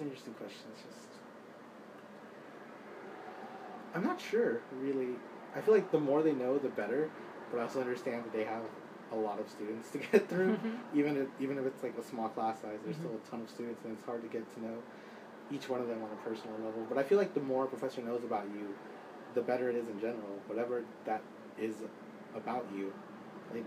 An 0.00 0.06
interesting 0.06 0.34
question. 0.34 0.70
It's 0.72 0.82
just 0.82 1.10
I'm 3.94 4.04
not 4.04 4.20
sure 4.20 4.60
really. 4.80 5.16
I 5.56 5.60
feel 5.60 5.74
like 5.74 5.90
the 5.90 5.98
more 5.98 6.22
they 6.22 6.32
know, 6.32 6.58
the 6.58 6.68
better. 6.68 7.10
But 7.50 7.58
I 7.58 7.62
also 7.64 7.80
understand 7.80 8.22
that 8.24 8.32
they 8.32 8.44
have 8.44 8.62
a 9.12 9.16
lot 9.16 9.40
of 9.40 9.50
students 9.50 9.90
to 9.90 9.98
get 10.12 10.28
through. 10.28 10.58
even 10.94 11.16
if 11.16 11.26
even 11.40 11.58
if 11.58 11.66
it's 11.66 11.82
like 11.82 11.94
a 11.98 12.02
small 12.04 12.28
class 12.28 12.60
size, 12.62 12.78
there's 12.84 12.96
Mhm. 12.96 13.00
still 13.00 13.18
a 13.26 13.30
ton 13.30 13.40
of 13.42 13.50
students, 13.50 13.80
and 13.84 13.92
it's 13.96 14.06
hard 14.06 14.22
to 14.22 14.28
get 14.28 14.42
to 14.54 14.60
know 14.60 14.78
each 15.50 15.68
one 15.68 15.80
of 15.80 15.88
them 15.88 15.98
on 16.02 16.10
a 16.12 16.28
personal 16.28 16.54
level. 16.64 16.86
But 16.88 16.98
I 16.98 17.02
feel 17.02 17.18
like 17.18 17.34
the 17.34 17.40
more 17.40 17.64
a 17.64 17.66
professor 17.66 18.00
knows 18.02 18.22
about 18.22 18.44
you, 18.56 18.68
the 19.34 19.40
better 19.42 19.68
it 19.68 19.74
is 19.74 19.88
in 19.88 19.98
general. 20.00 20.38
Whatever 20.46 20.82
that 21.06 21.22
is 21.58 21.74
about 22.36 22.64
you, 22.76 22.92
like 23.52 23.64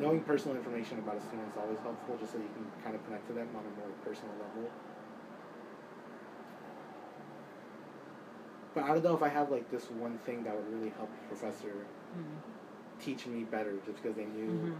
knowing 0.00 0.20
personal 0.20 0.56
information 0.56 0.98
about 0.98 1.16
a 1.16 1.20
student 1.20 1.48
is 1.50 1.56
always 1.56 1.78
helpful, 1.82 2.16
just 2.18 2.32
so 2.32 2.38
you 2.38 2.48
can 2.54 2.64
kind 2.82 2.94
of 2.94 3.04
connect 3.04 3.26
to 3.28 3.32
them 3.32 3.48
on 3.54 3.62
a 3.62 3.72
more 3.80 3.90
personal 4.04 4.32
level. 4.38 4.70
But 8.74 8.84
I 8.84 8.88
don't 8.88 9.04
know 9.04 9.14
if 9.16 9.22
I 9.22 9.28
have 9.28 9.50
like 9.50 9.70
this 9.70 9.90
one 9.90 10.18
thing 10.18 10.44
that 10.44 10.54
would 10.54 10.72
really 10.72 10.90
help 10.90 11.10
a 11.10 11.28
professor 11.28 11.72
Mm. 12.16 12.40
teach 13.00 13.26
me 13.26 13.44
better, 13.44 13.74
just 13.84 14.02
because 14.02 14.16
they 14.16 14.26
knew 14.26 14.72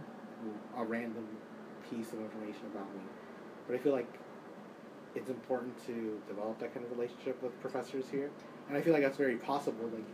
Mhm. 0.43 0.81
a 0.81 0.83
random 0.83 1.27
piece 1.89 2.13
of 2.13 2.19
information 2.19 2.67
about 2.67 2.93
me. 2.95 3.01
But 3.67 3.75
I 3.75 3.79
feel 3.79 3.93
like 3.93 4.07
it's 5.15 5.29
important 5.29 5.77
to 5.85 6.21
develop 6.27 6.59
that 6.59 6.73
kind 6.73 6.85
of 6.85 6.91
relationship 6.91 7.41
with 7.41 7.59
professors 7.59 8.07
here, 8.09 8.31
and 8.67 8.77
I 8.77 8.81
feel 8.81 8.93
like 8.93 9.01
that's 9.01 9.17
very 9.17 9.37
possible. 9.37 9.85
Like 9.87 10.05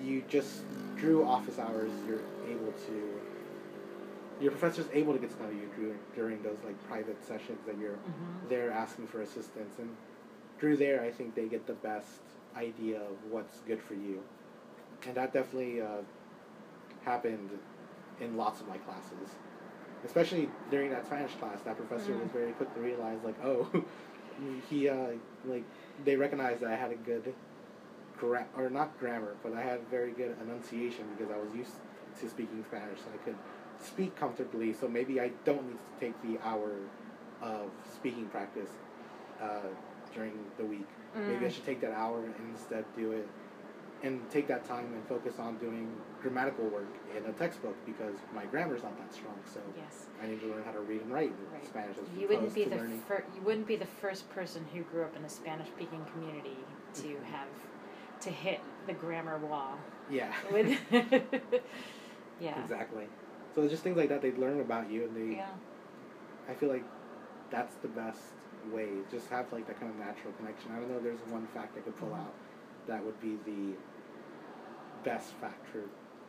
you 0.00 0.22
just 0.22 0.62
through 0.96 1.24
office 1.26 1.58
hours, 1.58 1.90
you're 2.06 2.22
able 2.46 2.72
to. 2.86 3.31
Your 4.42 4.50
professor's 4.50 4.88
able 4.92 5.12
to 5.12 5.20
get 5.20 5.30
to 5.36 5.42
know 5.44 5.50
you 5.50 5.68
during, 5.76 5.98
during 6.16 6.42
those 6.42 6.58
like 6.64 6.74
private 6.88 7.16
sessions 7.24 7.60
that 7.64 7.78
you're 7.78 7.94
Mhm. 7.94 8.48
there 8.48 8.72
asking 8.72 9.06
for 9.06 9.20
assistance, 9.22 9.78
and 9.78 9.88
through 10.58 10.76
there, 10.78 11.00
I 11.00 11.10
think 11.12 11.36
they 11.36 11.46
get 11.48 11.64
the 11.66 11.74
best 11.74 12.18
idea 12.56 13.00
of 13.00 13.22
what's 13.30 13.60
good 13.60 13.80
for 13.80 13.94
you, 13.94 14.20
and 15.06 15.16
that 15.16 15.32
definitely 15.32 15.80
uh, 15.80 16.02
happened 17.02 17.50
in 18.18 18.36
lots 18.36 18.60
of 18.60 18.66
my 18.66 18.78
classes, 18.78 19.28
especially 20.04 20.50
during 20.70 20.90
that 20.90 21.06
Spanish 21.06 21.34
class. 21.36 21.62
That 21.62 21.76
professor 21.76 22.12
was 22.16 22.28
Mm. 22.30 22.32
very 22.32 22.52
quick 22.52 22.74
to 22.74 22.80
realize, 22.80 23.22
like, 23.22 23.38
oh, 23.44 23.70
he 24.68 24.88
uh, 24.88 25.12
like 25.44 25.64
they 26.04 26.16
recognized 26.16 26.60
that 26.62 26.72
I 26.72 26.76
had 26.76 26.90
a 26.90 26.96
good 26.96 27.32
gra- 28.18 28.48
or 28.56 28.68
not 28.70 28.98
grammar, 28.98 29.36
but 29.44 29.52
I 29.52 29.62
had 29.62 29.86
very 29.88 30.10
good 30.10 30.36
enunciation 30.42 31.04
because 31.16 31.30
I 31.30 31.36
was 31.38 31.54
used 31.54 31.74
to 32.20 32.28
speaking 32.28 32.64
Spanish, 32.64 32.98
so 33.04 33.10
I 33.14 33.18
could 33.24 33.36
speak 33.82 34.14
comfortably. 34.16 34.72
So 34.72 34.88
maybe 34.88 35.20
I 35.20 35.30
don't 35.44 35.66
need 35.68 35.78
to 35.78 36.00
take 36.06 36.14
the 36.22 36.38
hour 36.46 36.70
of 37.40 37.70
speaking 37.94 38.26
practice 38.26 38.70
uh, 39.40 39.46
during 40.14 40.32
the 40.58 40.64
week. 40.64 40.86
Maybe 41.14 41.44
I 41.44 41.48
Mm. 41.48 41.52
should 41.52 41.66
take 41.66 41.80
that 41.82 41.92
hour 41.92 42.24
and 42.24 42.34
instead 42.50 42.84
do 42.96 43.12
it 43.12 43.28
and 44.02 44.18
take 44.30 44.48
that 44.48 44.64
time 44.64 44.86
and 44.94 45.06
focus 45.06 45.38
on 45.38 45.56
doing 45.58 45.88
grammatical 46.22 46.64
work 46.66 46.88
in 47.16 47.24
a 47.26 47.32
textbook 47.34 47.76
because 47.86 48.16
my 48.34 48.44
grammar's 48.46 48.82
not 48.82 48.96
that 48.98 49.12
strong. 49.12 49.38
So 49.52 49.60
Yes. 49.76 50.06
I 50.22 50.26
need 50.26 50.40
to 50.40 50.46
learn 50.46 50.62
how 50.64 50.72
to 50.72 50.80
read 50.80 51.02
and 51.02 51.12
write 51.12 51.28
in 51.30 51.52
Right. 51.52 51.64
Spanish 51.66 51.96
as 51.98 52.08
You 52.18 52.28
wouldn't 52.28 52.54
be 52.54 52.64
the 52.64 52.78
fir- 53.06 53.24
you 53.34 53.42
wouldn't 53.42 53.66
be 53.66 53.76
the 53.76 53.86
first 53.86 54.28
person 54.30 54.64
who 54.72 54.82
grew 54.84 55.02
up 55.02 55.14
in 55.16 55.24
a 55.24 55.28
Spanish 55.28 55.68
speaking 55.68 56.04
community 56.12 56.56
to 56.94 57.08
Mhm. 57.08 57.24
have 57.24 57.48
to 58.20 58.30
hit 58.30 58.60
the 58.86 58.92
grammar 58.94 59.38
wall 59.38 59.78
yeah. 60.10 60.32
with 60.52 60.66
yeah 62.40 62.60
Exactly. 62.60 63.06
So 63.54 63.68
just 63.68 63.82
things 63.82 63.96
like 63.96 64.08
that 64.08 64.22
they 64.22 64.32
learn 64.32 64.60
about 64.60 64.90
you 64.90 65.04
and 65.04 65.16
they 65.16 65.36
yeah 65.36 65.50
I 66.48 66.54
feel 66.54 66.68
like 66.68 66.84
that's 67.50 67.74
the 67.76 67.88
best 67.88 68.20
way. 68.72 68.88
Just 69.10 69.28
have 69.28 69.52
like 69.52 69.66
that 69.66 69.78
kind 69.78 69.92
of 69.92 69.98
natural 69.98 70.32
connection. 70.38 70.70
I 70.72 70.76
don't 70.80 70.90
know 70.90 70.96
if 70.96 71.02
there's 71.02 71.20
one 71.28 71.46
fact 71.54 71.76
I 71.76 71.80
could 71.80 71.96
pull 71.98 72.10
Mhm. 72.10 72.20
out 72.20 72.34
that 72.86 73.04
would 73.04 73.20
be 73.20 73.38
the 73.46 73.74
best 75.04 75.32
fact 75.34 75.66
for 75.68 75.82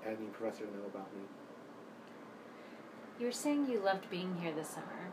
any 0.06 0.28
professor 0.34 0.66
to 0.66 0.72
know 0.78 0.86
about 0.86 1.14
me. 1.16 1.22
you 3.20 3.28
were 3.28 3.32
saying 3.32 3.68
you 3.70 3.80
loved 3.80 4.10
being 4.10 4.36
here 4.42 4.52
this 4.52 4.70
summer 4.70 5.12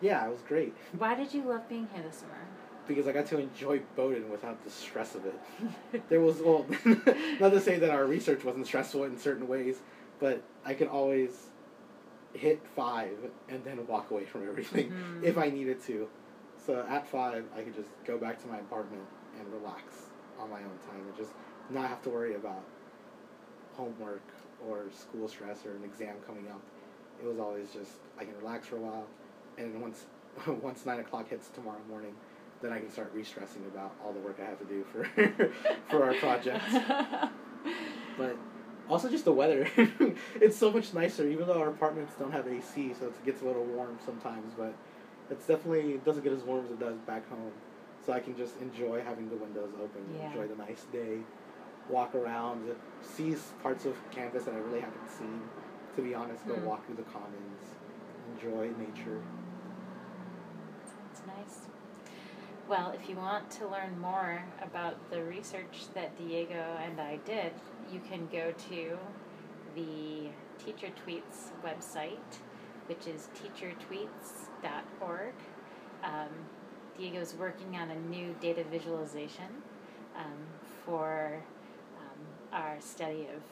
Yeah, 0.00 0.26
it 0.26 0.30
was 0.30 0.42
great. 0.42 0.74
why 0.98 1.14
did 1.14 1.32
you 1.34 1.42
love 1.42 1.66
being 1.68 1.88
here 1.92 2.02
this 2.02 2.16
summer 2.18 2.46
because 2.86 3.06
I 3.06 3.12
got 3.12 3.26
to 3.26 3.38
enjoy 3.38 3.80
Bowdoin 3.96 4.28
without 4.30 4.62
the 4.64 4.70
stress 4.70 5.14
of 5.14 5.24
it. 5.24 5.38
There 6.08 6.20
was 6.20 6.40
well, 6.42 6.66
not 7.40 7.50
to 7.52 7.60
say 7.60 7.78
that 7.78 7.90
our 7.90 8.04
research 8.04 8.44
wasn't 8.44 8.66
stressful 8.66 9.04
in 9.04 9.16
certain 9.18 9.46
ways, 9.48 9.76
but 10.20 10.42
I 10.64 10.74
could 10.74 10.88
always 10.88 11.46
hit 12.34 12.60
five 12.76 13.16
and 13.48 13.64
then 13.64 13.84
walk 13.88 14.10
away 14.10 14.24
from 14.24 14.46
everything 14.46 14.90
Mhm. 15.20 15.24
if 15.24 15.36
I 15.38 15.48
needed 15.50 15.82
to. 15.84 16.08
So 16.64 16.84
at 16.88 17.06
five, 17.08 17.44
I 17.56 17.62
could 17.62 17.74
just 17.74 17.88
go 18.04 18.18
back 18.18 18.40
to 18.42 18.48
my 18.48 18.58
apartment 18.58 19.02
and 19.38 19.52
relax 19.52 19.82
on 20.38 20.50
my 20.50 20.58
own 20.58 20.78
time 20.88 21.00
and 21.06 21.16
just 21.16 21.32
not 21.70 21.88
have 21.88 22.02
to 22.02 22.10
worry 22.10 22.34
about 22.34 22.62
homework 23.76 24.22
or 24.68 24.84
school 24.92 25.26
stress 25.28 25.64
or 25.66 25.70
an 25.72 25.84
exam 25.84 26.16
coming 26.26 26.46
up. 26.48 26.60
It 27.22 27.26
was 27.26 27.38
always 27.38 27.72
just 27.72 27.92
I 28.18 28.24
can 28.24 28.36
relax 28.38 28.66
for 28.66 28.76
a 28.76 28.80
while, 28.80 29.06
and 29.58 29.80
once 29.82 30.04
once 30.62 30.84
nine 30.86 31.00
o'clock 31.00 31.28
hits 31.28 31.48
tomorrow 31.48 31.80
morning, 31.88 32.14
then 32.62 32.72
I 32.72 32.78
can 32.78 32.90
start 32.90 33.10
re-stressing 33.14 33.62
about 33.66 33.92
all 34.04 34.12
the 34.12 34.20
work 34.20 34.38
I 34.40 34.48
have 34.48 34.58
to 34.58 34.64
do 34.66 34.84
for 34.92 35.04
for 35.90 36.04
our 36.04 36.14
project. 36.14 36.62
But 38.16 38.36
also 38.90 39.08
just 39.08 39.24
the 39.24 39.32
weather. 39.32 39.68
it's 40.40 40.56
so 40.56 40.70
much 40.70 40.92
nicer, 40.92 41.26
even 41.28 41.46
though 41.46 41.60
our 41.60 41.68
apartments 41.68 42.12
don't 42.18 42.32
have 42.32 42.46
AC, 42.48 42.92
so 42.98 43.06
it 43.06 43.24
gets 43.24 43.40
a 43.42 43.44
little 43.44 43.64
warm 43.64 43.96
sometimes. 44.04 44.52
But 44.56 44.74
it's 45.30 45.46
definitely 45.46 45.92
it 45.92 46.04
doesn't 46.04 46.24
get 46.24 46.32
as 46.32 46.42
warm 46.42 46.64
as 46.64 46.70
it 46.72 46.80
does 46.80 46.96
back 47.06 47.28
home. 47.30 47.52
So 48.04 48.12
I 48.12 48.20
can 48.20 48.36
just 48.36 48.54
enjoy 48.60 49.02
having 49.02 49.28
the 49.28 49.36
windows 49.36 49.70
open, 49.80 50.02
Yeah. 50.18 50.26
enjoy 50.28 50.48
the 50.48 50.56
nice 50.56 50.84
day, 50.92 51.18
walk 51.88 52.14
around, 52.14 52.64
see 53.02 53.36
parts 53.62 53.84
of 53.84 53.94
campus 54.10 54.44
that 54.44 54.54
I 54.54 54.58
really 54.58 54.80
haven't 54.80 55.08
seen. 55.18 55.40
To 55.96 56.02
be 56.02 56.14
honest, 56.14 56.46
go 56.48 56.54
Hmm. 56.54 56.66
walk 56.66 56.86
through 56.86 56.96
the 56.96 57.02
commons, 57.02 57.60
enjoy 58.34 58.70
nature. 58.78 59.20
It's 61.12 61.22
nice. 61.26 61.68
Well, 62.70 62.94
if 62.94 63.08
you 63.08 63.16
want 63.16 63.50
to 63.58 63.66
learn 63.66 63.98
more 64.00 64.44
about 64.62 64.94
the 65.10 65.24
research 65.24 65.88
that 65.94 66.16
Diego 66.16 66.78
and 66.80 67.00
I 67.00 67.16
did, 67.26 67.50
you 67.92 68.00
can 68.08 68.28
go 68.30 68.52
to 68.68 68.96
the 69.74 70.28
Teacher 70.64 70.86
Tweets 71.04 71.50
website, 71.64 72.38
which 72.86 73.08
is 73.08 73.28
teachertweets.org. 73.34 75.34
Um, 76.04 76.28
Diego's 76.96 77.34
working 77.34 77.74
on 77.74 77.90
a 77.90 77.98
new 78.08 78.36
data 78.40 78.62
visualization 78.70 79.48
um, 80.16 80.38
for 80.86 81.42
um, 81.98 82.20
our 82.52 82.76
study 82.78 83.26
of 83.34 83.42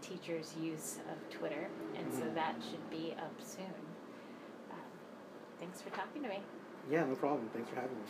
teachers' 0.00 0.54
use 0.58 1.00
of 1.12 1.28
Twitter, 1.28 1.68
and 1.94 2.10
so 2.10 2.22
Mhm. 2.22 2.34
that 2.36 2.54
should 2.70 2.88
be 2.88 3.14
up 3.18 3.38
soon. 3.38 3.84
Um, 4.70 4.78
thanks 5.58 5.82
for 5.82 5.90
talking 5.90 6.22
to 6.22 6.28
me. 6.30 6.40
Yeah, 6.88 7.04
no 7.04 7.16
problem. 7.16 7.50
Thanks 7.52 7.68
for 7.68 7.76
having 7.76 7.98
me. 7.98 8.04